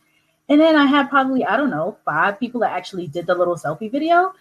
[0.49, 3.55] And then I had probably I don't know five people that actually did the little
[3.55, 4.33] selfie video.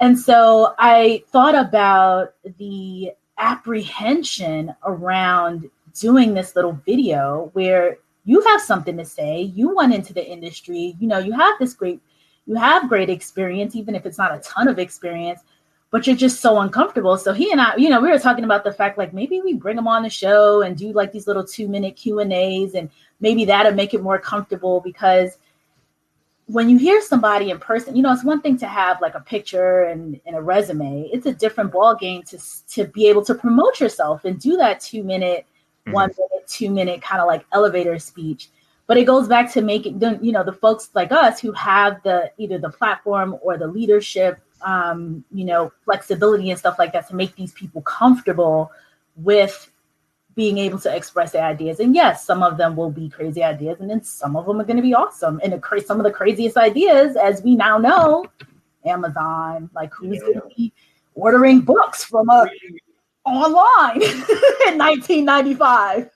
[0.00, 8.60] And so I thought about the apprehension around doing this little video where you have
[8.60, 12.00] something to say you went into the industry you know you have this great
[12.46, 15.40] you have great experience even if it's not a ton of experience
[15.90, 18.64] but you're just so uncomfortable so he and i you know we were talking about
[18.64, 21.44] the fact like maybe we bring him on the show and do like these little
[21.44, 22.88] two minute q and a's and
[23.20, 25.38] maybe that'll make it more comfortable because
[26.46, 29.20] when you hear somebody in person, you know, it's one thing to have like a
[29.20, 31.08] picture and, and a resume.
[31.12, 32.38] It's a different ball game to
[32.70, 35.46] to be able to promote yourself and do that two minute,
[35.86, 35.92] mm-hmm.
[35.92, 38.50] one minute, two minute kind of like elevator speech.
[38.86, 42.02] But it goes back to making the you know the folks like us who have
[42.02, 47.08] the either the platform or the leadership, um, you know, flexibility and stuff like that
[47.08, 48.70] to make these people comfortable
[49.16, 49.70] with
[50.34, 51.80] being able to express their ideas.
[51.80, 54.64] And yes, some of them will be crazy ideas, and then some of them are
[54.64, 55.40] going to be awesome.
[55.42, 58.26] And the, some of the craziest ideas, as we now know,
[58.84, 60.20] Amazon, like who's yeah.
[60.20, 60.72] going to be
[61.14, 62.46] ordering books from a
[63.24, 66.10] online in 1995?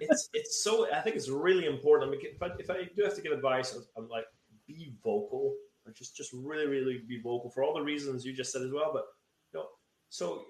[0.00, 2.08] it's it's so I think it's really important.
[2.08, 4.24] I mean, if I, if I do have to give advice, I'm like
[4.66, 5.54] be vocal,
[5.94, 8.90] just just really really be vocal for all the reasons you just said as well.
[8.92, 9.04] But
[9.52, 9.66] you know,
[10.08, 10.44] so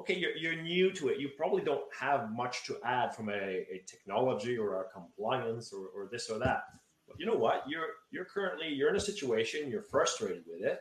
[0.00, 1.18] okay, you're, you're new to it.
[1.18, 5.86] You probably don't have much to add from a, a technology or a compliance or,
[5.94, 6.64] or this or that.
[7.06, 7.64] But you know what?
[7.68, 9.70] You're you're currently you're in a situation.
[9.70, 10.80] You're frustrated with it.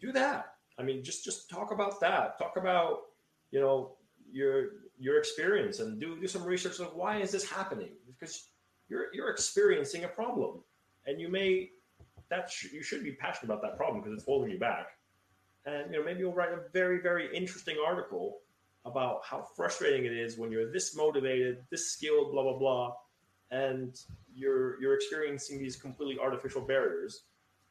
[0.00, 0.54] Do that.
[0.78, 2.38] I mean, just just talk about that.
[2.38, 3.00] Talk about
[3.50, 3.96] you know
[4.30, 8.48] your your experience and do do some research of why is this happening because
[8.88, 10.60] you're you're experiencing a problem
[11.06, 11.70] and you may
[12.28, 14.97] that sh- you should be passionate about that problem because it's holding you back
[15.68, 18.38] and you know maybe you'll write a very very interesting article
[18.84, 22.94] about how frustrating it is when you're this motivated this skilled blah blah blah
[23.50, 24.00] and
[24.34, 27.24] you're you're experiencing these completely artificial barriers.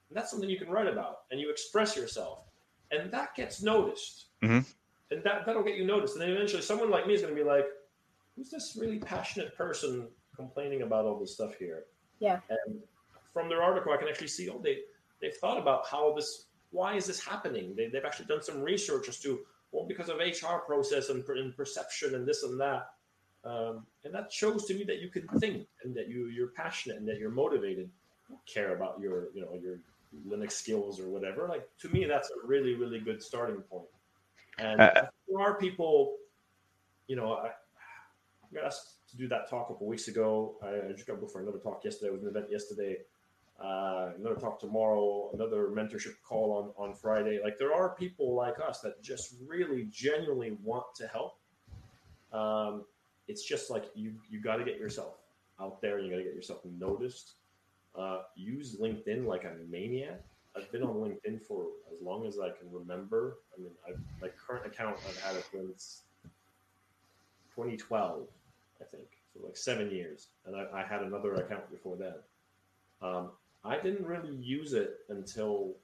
[0.09, 2.39] And that's something you can write about and you express yourself
[2.91, 4.25] and that gets noticed.
[4.43, 4.59] Mm-hmm.
[5.11, 6.15] and that that'll get you noticed.
[6.15, 7.65] And then eventually someone like me is going to be like
[8.35, 11.85] who's this really passionate person complaining about all this stuff here?
[12.19, 12.39] Yeah.
[12.49, 12.79] And
[13.33, 14.79] from their article i can actually see oh they
[15.21, 17.75] they've thought about how this why is this happening?
[17.75, 19.39] They, have actually done some research as to,
[19.71, 22.89] well, because of HR process and, and perception and this and that.
[23.43, 26.97] Um, and that shows to me that you can think and that you, you're passionate
[26.97, 27.89] and that you're motivated.
[28.27, 29.79] don't care about your, you know, your
[30.27, 31.47] Linux skills or whatever.
[31.47, 33.87] Like to me, that's a really, really good starting point.
[34.59, 36.17] And uh, there are people,
[37.07, 40.55] you know, I, I got asked to do that talk a couple weeks ago.
[40.61, 42.07] I, I just got booked for another talk yesterday.
[42.07, 42.97] It was an event yesterday
[43.59, 47.39] uh, another talk tomorrow, another mentorship call on, on Friday.
[47.43, 51.39] Like there are people like us that just really genuinely want to help.
[52.31, 52.85] Um,
[53.27, 55.15] it's just like you you got to get yourself
[55.59, 55.97] out there.
[55.97, 57.33] And you got to get yourself noticed.
[57.97, 60.21] Uh, use LinkedIn like a maniac.
[60.55, 63.37] I've been on LinkedIn for as long as I can remember.
[63.57, 66.03] I mean, I've, my current account I've had it since
[67.55, 68.27] 2012,
[68.79, 72.23] I think, so like seven years, and I, I had another account before that.
[73.01, 73.31] Um,
[73.67, 75.75] I didn't really use it until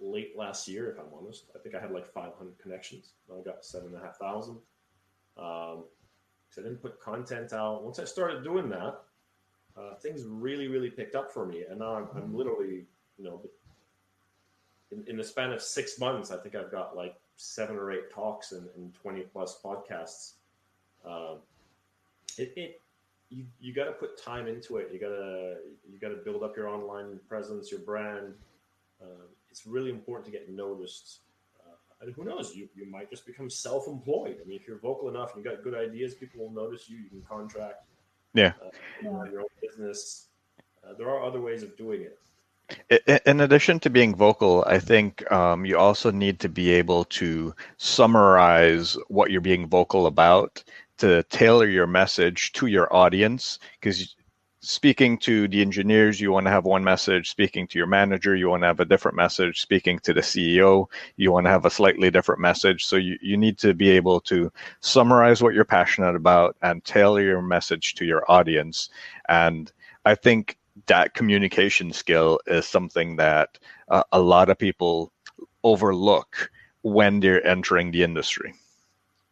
[0.00, 1.44] late last year, if I'm honest.
[1.54, 3.10] I think I had like 500 connections.
[3.30, 4.56] I got seven and a half thousand.
[5.36, 5.84] Um,
[6.50, 7.84] so I didn't put content out.
[7.84, 9.00] Once I started doing that,
[9.76, 11.64] uh, things really, really picked up for me.
[11.68, 12.84] And now I'm, I'm literally,
[13.18, 13.40] you know,
[14.90, 18.10] in, in, the span of six months, I think I've got like seven or eight
[18.12, 20.32] talks and, and 20 plus podcasts.
[21.06, 21.38] Um,
[22.36, 22.81] it, it,
[23.32, 24.90] you you got to put time into it.
[24.92, 25.56] You gotta
[25.90, 28.34] you gotta build up your online presence, your brand.
[29.00, 31.20] Uh, it's really important to get noticed.
[31.60, 34.36] Uh, and who knows, you you might just become self-employed.
[34.42, 36.98] I mean, if you're vocal enough and you got good ideas, people will notice you.
[36.98, 37.84] You can contract.
[38.34, 38.52] Yeah.
[38.62, 40.28] Uh, your own business.
[40.84, 42.18] Uh, there are other ways of doing it.
[43.26, 47.54] In addition to being vocal, I think um, you also need to be able to
[47.76, 50.64] summarize what you're being vocal about
[51.02, 54.14] to tailor your message to your audience because
[54.60, 57.28] speaking to the engineers you want to have one message.
[57.28, 59.60] Speaking to your manager you want to have a different message.
[59.60, 60.86] Speaking to the ceo
[61.16, 62.84] you want to have a slightly different message.
[62.84, 67.22] So you, you need to be able to summarize what you're passionate about and tailor
[67.22, 68.88] your message to your audience.
[69.28, 69.72] And
[70.04, 75.12] i think that communication skill is something that uh, a lot of people
[75.64, 76.48] overlook
[76.82, 78.54] when they're entering the industry.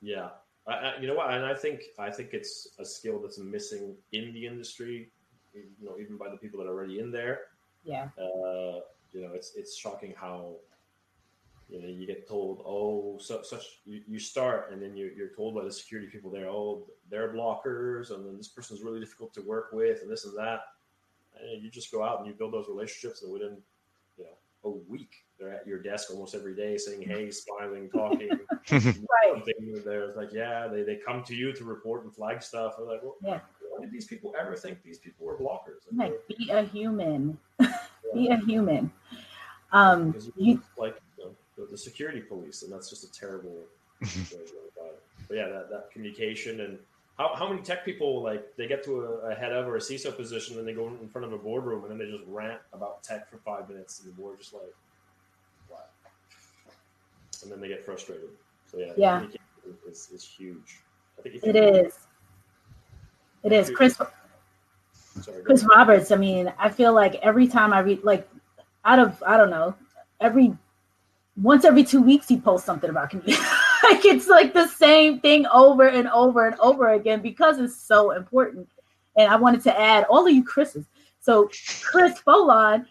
[0.03, 0.31] Yeah
[0.71, 1.33] I, you know what?
[1.33, 5.11] And I think I think it's a skill that's missing in the industry.
[5.53, 7.41] You know, even by the people that are already in there.
[7.85, 8.09] Yeah.
[8.19, 8.81] Uh,
[9.13, 10.57] you know, it's it's shocking how
[11.69, 15.35] you know you get told, oh, so, such you, you start, and then you're, you're
[15.37, 19.33] told by the security people there, oh, they're blockers, and then this person's really difficult
[19.35, 20.61] to work with, and this and that.
[21.41, 23.59] And you just go out and you build those relationships, and within
[24.19, 28.29] you know a week they're at your desk almost every day saying hey smiling talking
[28.71, 29.43] right
[29.85, 32.75] they're like yeah they, they come to you to report and flag stuff.
[32.77, 33.41] They're like well, yeah.
[33.71, 35.81] why did these people ever think these people were blockers?
[35.95, 37.39] Like, be a human.
[38.13, 38.91] Be a human.
[39.73, 43.57] Um you, like you know, the, the, security police and that's just a terrible
[44.01, 44.17] but
[45.31, 46.77] yeah that, that communication and
[47.19, 49.79] how, how many tech people like they get to a, a head of or a
[49.79, 52.61] CISO position and they go in front of a boardroom and then they just rant
[52.73, 54.75] about tech for five minutes and the board just like?
[57.43, 58.31] And then they get frustrated.
[58.71, 59.27] So yeah, Yeah.
[59.89, 60.81] is, is huge.
[61.19, 61.95] I think It is.
[63.43, 63.71] It is.
[63.71, 63.97] Chris
[65.23, 65.65] Sorry, Chris.
[65.65, 68.29] Roberts, I mean, I feel like every time I read like
[68.85, 69.75] out of I don't know,
[70.21, 70.57] every
[71.37, 73.33] once every two weeks he posts something about community.
[73.85, 78.13] like it's like the same thing over and over and over again because it's so
[78.13, 78.69] important.
[79.17, 80.87] And I wanted to add all of you Chris's.
[81.21, 81.51] So
[81.83, 82.87] Chris Foulon,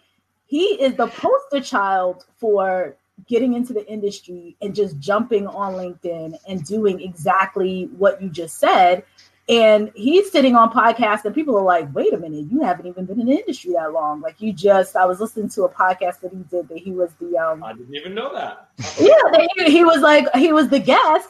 [0.46, 2.96] he is the poster child for
[3.26, 8.58] getting into the industry and just jumping on LinkedIn and doing exactly what you just
[8.58, 9.04] said.
[9.48, 13.04] And he's sitting on podcasts, and people are like, wait a minute, you haven't even
[13.04, 14.20] been in the industry that long.
[14.20, 17.10] Like, you just, I was listening to a podcast that he did that he was
[17.14, 18.68] the, um, I didn't even know that.
[19.00, 21.28] yeah, he, he was like, he was the guest.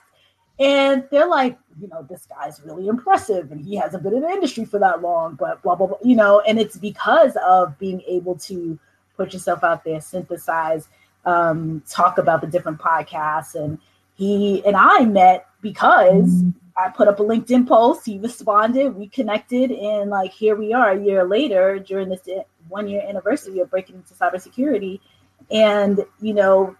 [0.59, 4.28] And they're like, you know, this guy's really impressive and he hasn't been in the
[4.28, 8.03] industry for that long, but blah, blah, blah, you know, and it's because of being
[8.07, 8.78] able to
[9.16, 10.88] put yourself out there, synthesize,
[11.25, 13.55] um, talk about the different podcasts.
[13.55, 13.79] And
[14.14, 16.43] he and I met because
[16.77, 20.93] I put up a LinkedIn post, he responded, we connected, and like here we are
[20.93, 22.27] a year later during this
[22.68, 25.01] one year anniversary of breaking into cybersecurity.
[25.51, 26.77] And, you know,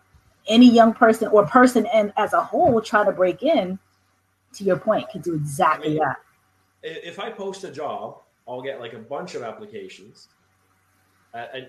[0.47, 3.79] any young person or person and as a whole try to break in,
[4.55, 6.17] to your point, can do exactly that.
[6.83, 10.29] If I post a job, I'll get like a bunch of applications.
[11.35, 11.69] Uh, and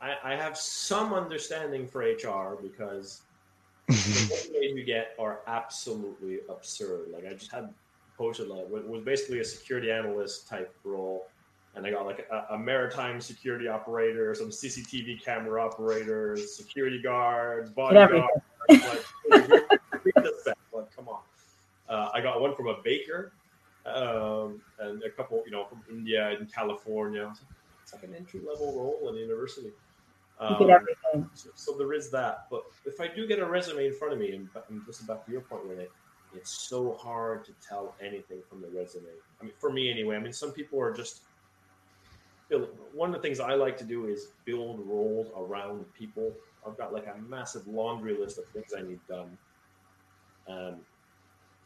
[0.00, 3.22] I, I have some understanding for HR because
[3.88, 7.08] the resumes you get are absolutely absurd.
[7.12, 7.72] Like I just had
[8.16, 11.26] posted like it was basically a security analyst type role,
[11.74, 17.70] and I got like a, a maritime security operator, some CCTV camera operators, security guards,
[17.70, 18.26] bodyguards.
[18.68, 21.20] Like, read the spec, like come on.
[21.88, 23.32] Uh, I got one from a baker,
[23.86, 27.32] um, and a couple, you know, from India and California.
[27.82, 29.72] It's like an entry level role in a university.
[30.40, 31.30] You get Um, everything.
[31.34, 32.46] so, so there is that.
[32.50, 35.06] But if I do get a resume in front of me, and, and this is
[35.06, 35.88] back to your point, Renee,
[36.34, 39.08] it's so hard to tell anything from the resume.
[39.40, 40.16] I mean, for me anyway.
[40.16, 41.22] I mean, some people are just.
[42.94, 46.32] One of the things I like to do is build roles around people.
[46.66, 49.36] I've got like a massive laundry list of things I need done.
[50.48, 50.76] Um,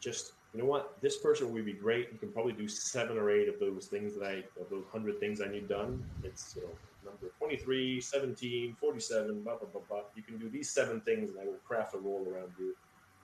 [0.01, 2.09] just you know what, this person would be great.
[2.11, 5.19] You can probably do seven or eight of those things that I of those hundred
[5.19, 6.03] things I need done.
[6.23, 6.69] It's you know
[7.05, 10.01] number 23, 17, 47, blah, blah, blah, blah.
[10.15, 12.75] You can do these seven things and I will craft a role around you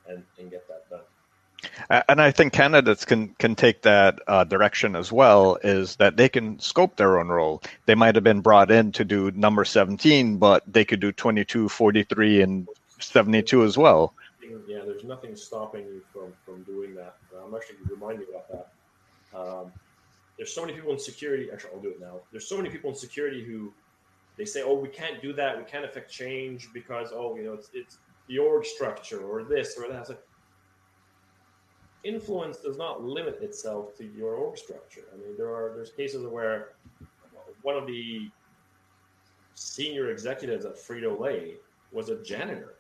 [0.08, 1.06] and, and get that done.
[2.08, 5.58] And I think candidates can can take that uh, direction as well.
[5.62, 7.62] Is that they can scope their own role.
[7.86, 11.68] They might have been brought in to do number 17, but they could do 22,
[11.68, 12.68] 43, and
[13.00, 14.14] 72 as well.
[14.68, 17.18] Yeah, there's nothing stopping you from, from doing that.
[17.44, 19.38] I'm actually reminding you about that.
[19.38, 19.72] Um,
[20.40, 21.50] there's so many people in security.
[21.52, 22.22] Actually, I'll do it now.
[22.32, 23.74] There's so many people in security who
[24.38, 25.58] they say, "Oh, we can't do that.
[25.58, 27.98] We can't affect change because oh, you know, it's it's
[28.30, 30.24] the org structure or this or that." Like,
[32.06, 35.04] influence does not limit itself to your org structure.
[35.14, 36.76] I mean, there are there's cases where
[37.62, 38.32] one of the
[39.56, 41.58] senior executives at Frito Lay
[41.92, 42.76] was a janitor,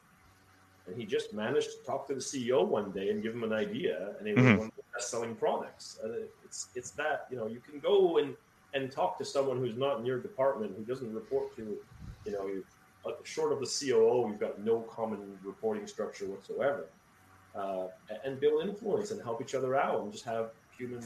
[0.87, 3.51] and he just managed to talk to the CEO one day and give him an
[3.51, 4.57] idea, and it was Mhm.
[4.59, 5.99] one of the best-selling products.
[6.01, 8.35] And it- it's it's that you know you can go and
[8.73, 11.77] and talk to someone who's not in your department who doesn't report to
[12.25, 12.65] you know you
[13.05, 16.87] uh, short of the COO, you've got no common reporting structure whatsoever,
[17.55, 21.01] uh, and- and build influence and help each other out and just have human.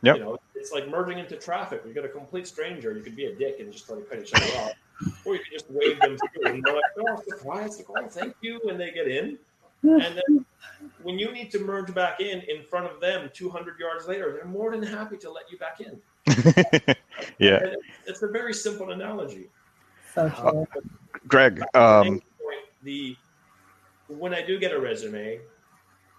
[0.00, 0.16] Yep.
[0.16, 1.82] You know, it's like merging into traffic.
[1.86, 4.20] You got a complete stranger, you could be a dick and just try to cut
[4.20, 4.72] each other off,
[5.26, 7.76] or you can just wave them through and they're like, "Oh, surprise!
[7.76, 9.38] Like, oh, thank you," and they get in.
[9.82, 10.46] And then
[11.02, 14.44] when you need to merge back in in front of them 200 yards later, they're
[14.44, 16.00] more than happy to let you back in.
[17.38, 19.50] yeah, And it's a very simple analogy.
[20.14, 20.66] So true.
[21.28, 21.62] Greg.
[21.74, 22.20] Um,
[22.82, 23.16] the
[24.08, 25.40] when I do get a resume,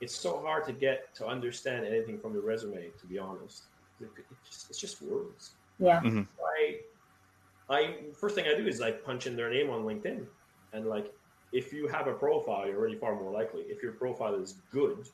[0.02, 2.90] it's so hard to get to understand anything from the resume.
[3.00, 3.64] To be honest,
[4.02, 5.52] It- it's just, it's just words.
[5.80, 6.02] Yeah.
[6.58, 6.80] I,
[7.70, 10.26] I first thing I do is I punch in their name on LinkedIn,
[10.74, 11.12] and like
[11.56, 13.62] if you have a profile, you're already far more likely.
[13.62, 15.08] If your profile is good,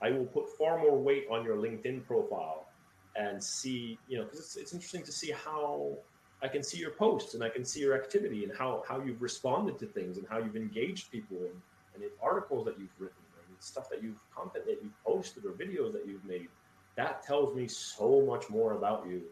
[0.00, 2.68] I will put far more weight on your LinkedIn profile
[3.16, 5.98] and see, you know, because it's, it's interesting to see how
[6.40, 9.20] I can see your posts and I can see your activity and how how you've
[9.20, 11.60] responded to things and how you've engaged people and,
[11.94, 13.16] and in articles that you've written
[13.48, 16.46] and stuff that you've content that you've posted or videos that you've made.
[16.94, 19.22] That tells me so much more about you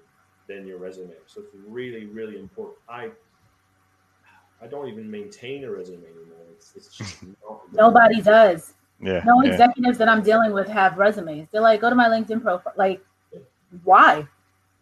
[0.48, 1.14] than your resume.
[1.26, 2.78] So it's really, really important.
[2.88, 3.10] I
[4.62, 6.38] I don't even maintain a resume anymore.
[6.52, 7.16] It's, it's just
[7.72, 8.74] Nobody does.
[9.00, 9.22] Yeah.
[9.24, 9.52] No yeah.
[9.52, 11.48] executives that I'm dealing with have resumes.
[11.50, 12.72] They're like, go to my LinkedIn profile.
[12.76, 13.04] Like,
[13.82, 14.26] why?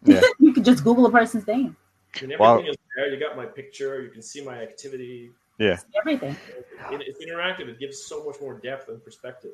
[0.03, 0.21] Yeah.
[0.39, 1.75] you could just Google a person's name.
[2.21, 2.59] And everything Wow.
[2.59, 3.09] is there.
[3.11, 4.01] You got my picture.
[4.01, 5.31] You can see my activity.
[5.57, 5.77] Yeah.
[5.99, 6.35] Everything.
[6.91, 7.67] It, it's interactive.
[7.67, 9.51] It gives so much more depth and perspective.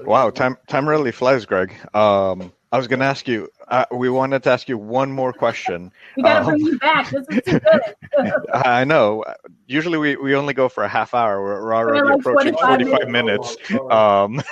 [0.00, 1.72] Wow, time time really flies, Greg.
[1.94, 3.48] Um, I was going to ask you.
[3.66, 5.92] Uh, we wanted to ask you one more question.
[6.16, 7.10] We gotta Um, bring you back.
[7.10, 7.82] This is too good.
[8.52, 9.24] I know.
[9.66, 11.40] Usually we, we only go for a half hour.
[11.42, 13.56] We're, we're already like approaching 45 45 minutes.
[13.88, 14.42] Um,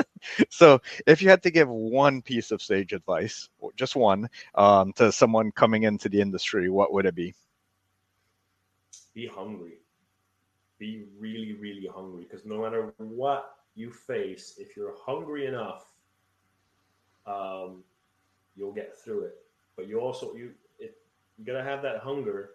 [0.50, 5.12] so if you had to give one piece of sage advice, just one, um, to
[5.12, 7.34] someone coming into the industry, what would it be?
[9.14, 9.78] be hungry.
[10.78, 12.24] Be really, really hungry.
[12.24, 15.92] Because no matter what you face, if you're hungry enough,
[17.26, 17.84] um,
[18.56, 19.36] you'll get through it.
[19.76, 20.50] But you also you
[20.80, 20.96] it,
[21.38, 22.50] you gotta have that hunger,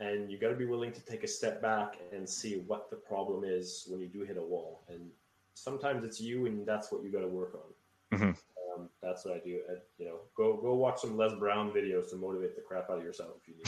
[0.00, 3.44] and you gotta be willing to take a step back and see what the problem
[3.44, 4.82] is when you do hit a wall.
[4.88, 5.10] And
[5.52, 8.18] sometimes it's you, and that's what you gotta work on.
[8.18, 8.36] Mhm.
[8.74, 9.60] Um, that's what I do.
[9.68, 12.98] And, you know, go go watch some Les Brown videos to motivate the crap out
[12.98, 13.64] of yourself if you need.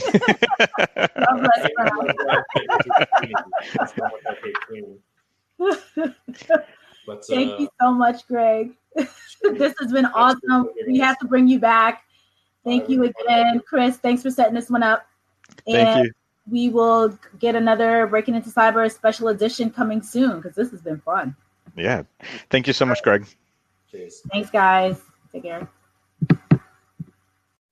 [1.15, 1.69] God bless
[4.67, 4.99] Brown.
[5.57, 8.73] But Thank uh, you so much, Greg.
[8.95, 10.69] this has been awesome.
[10.87, 12.03] We have to bring you back.
[12.65, 13.97] Thank you again, Chris.
[13.97, 15.07] Thanks for setting this one up.
[15.65, 16.11] Thank and you.
[16.49, 20.99] we will get another Breaking Into Cyber special edition coming soon because this has been
[20.99, 21.35] fun.
[21.77, 22.03] Yeah.
[22.49, 23.25] Thank you so much, Greg.
[23.89, 24.21] Cheers.
[24.31, 24.99] Thanks, guys.
[25.31, 25.69] Take care.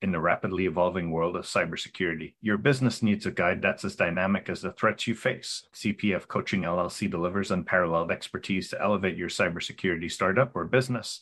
[0.05, 4.49] In the rapidly evolving world of cybersecurity, your business needs a guide that's as dynamic
[4.49, 5.63] as the threats you face.
[5.73, 11.21] CPF Coaching LLC delivers unparalleled expertise to elevate your cybersecurity startup or business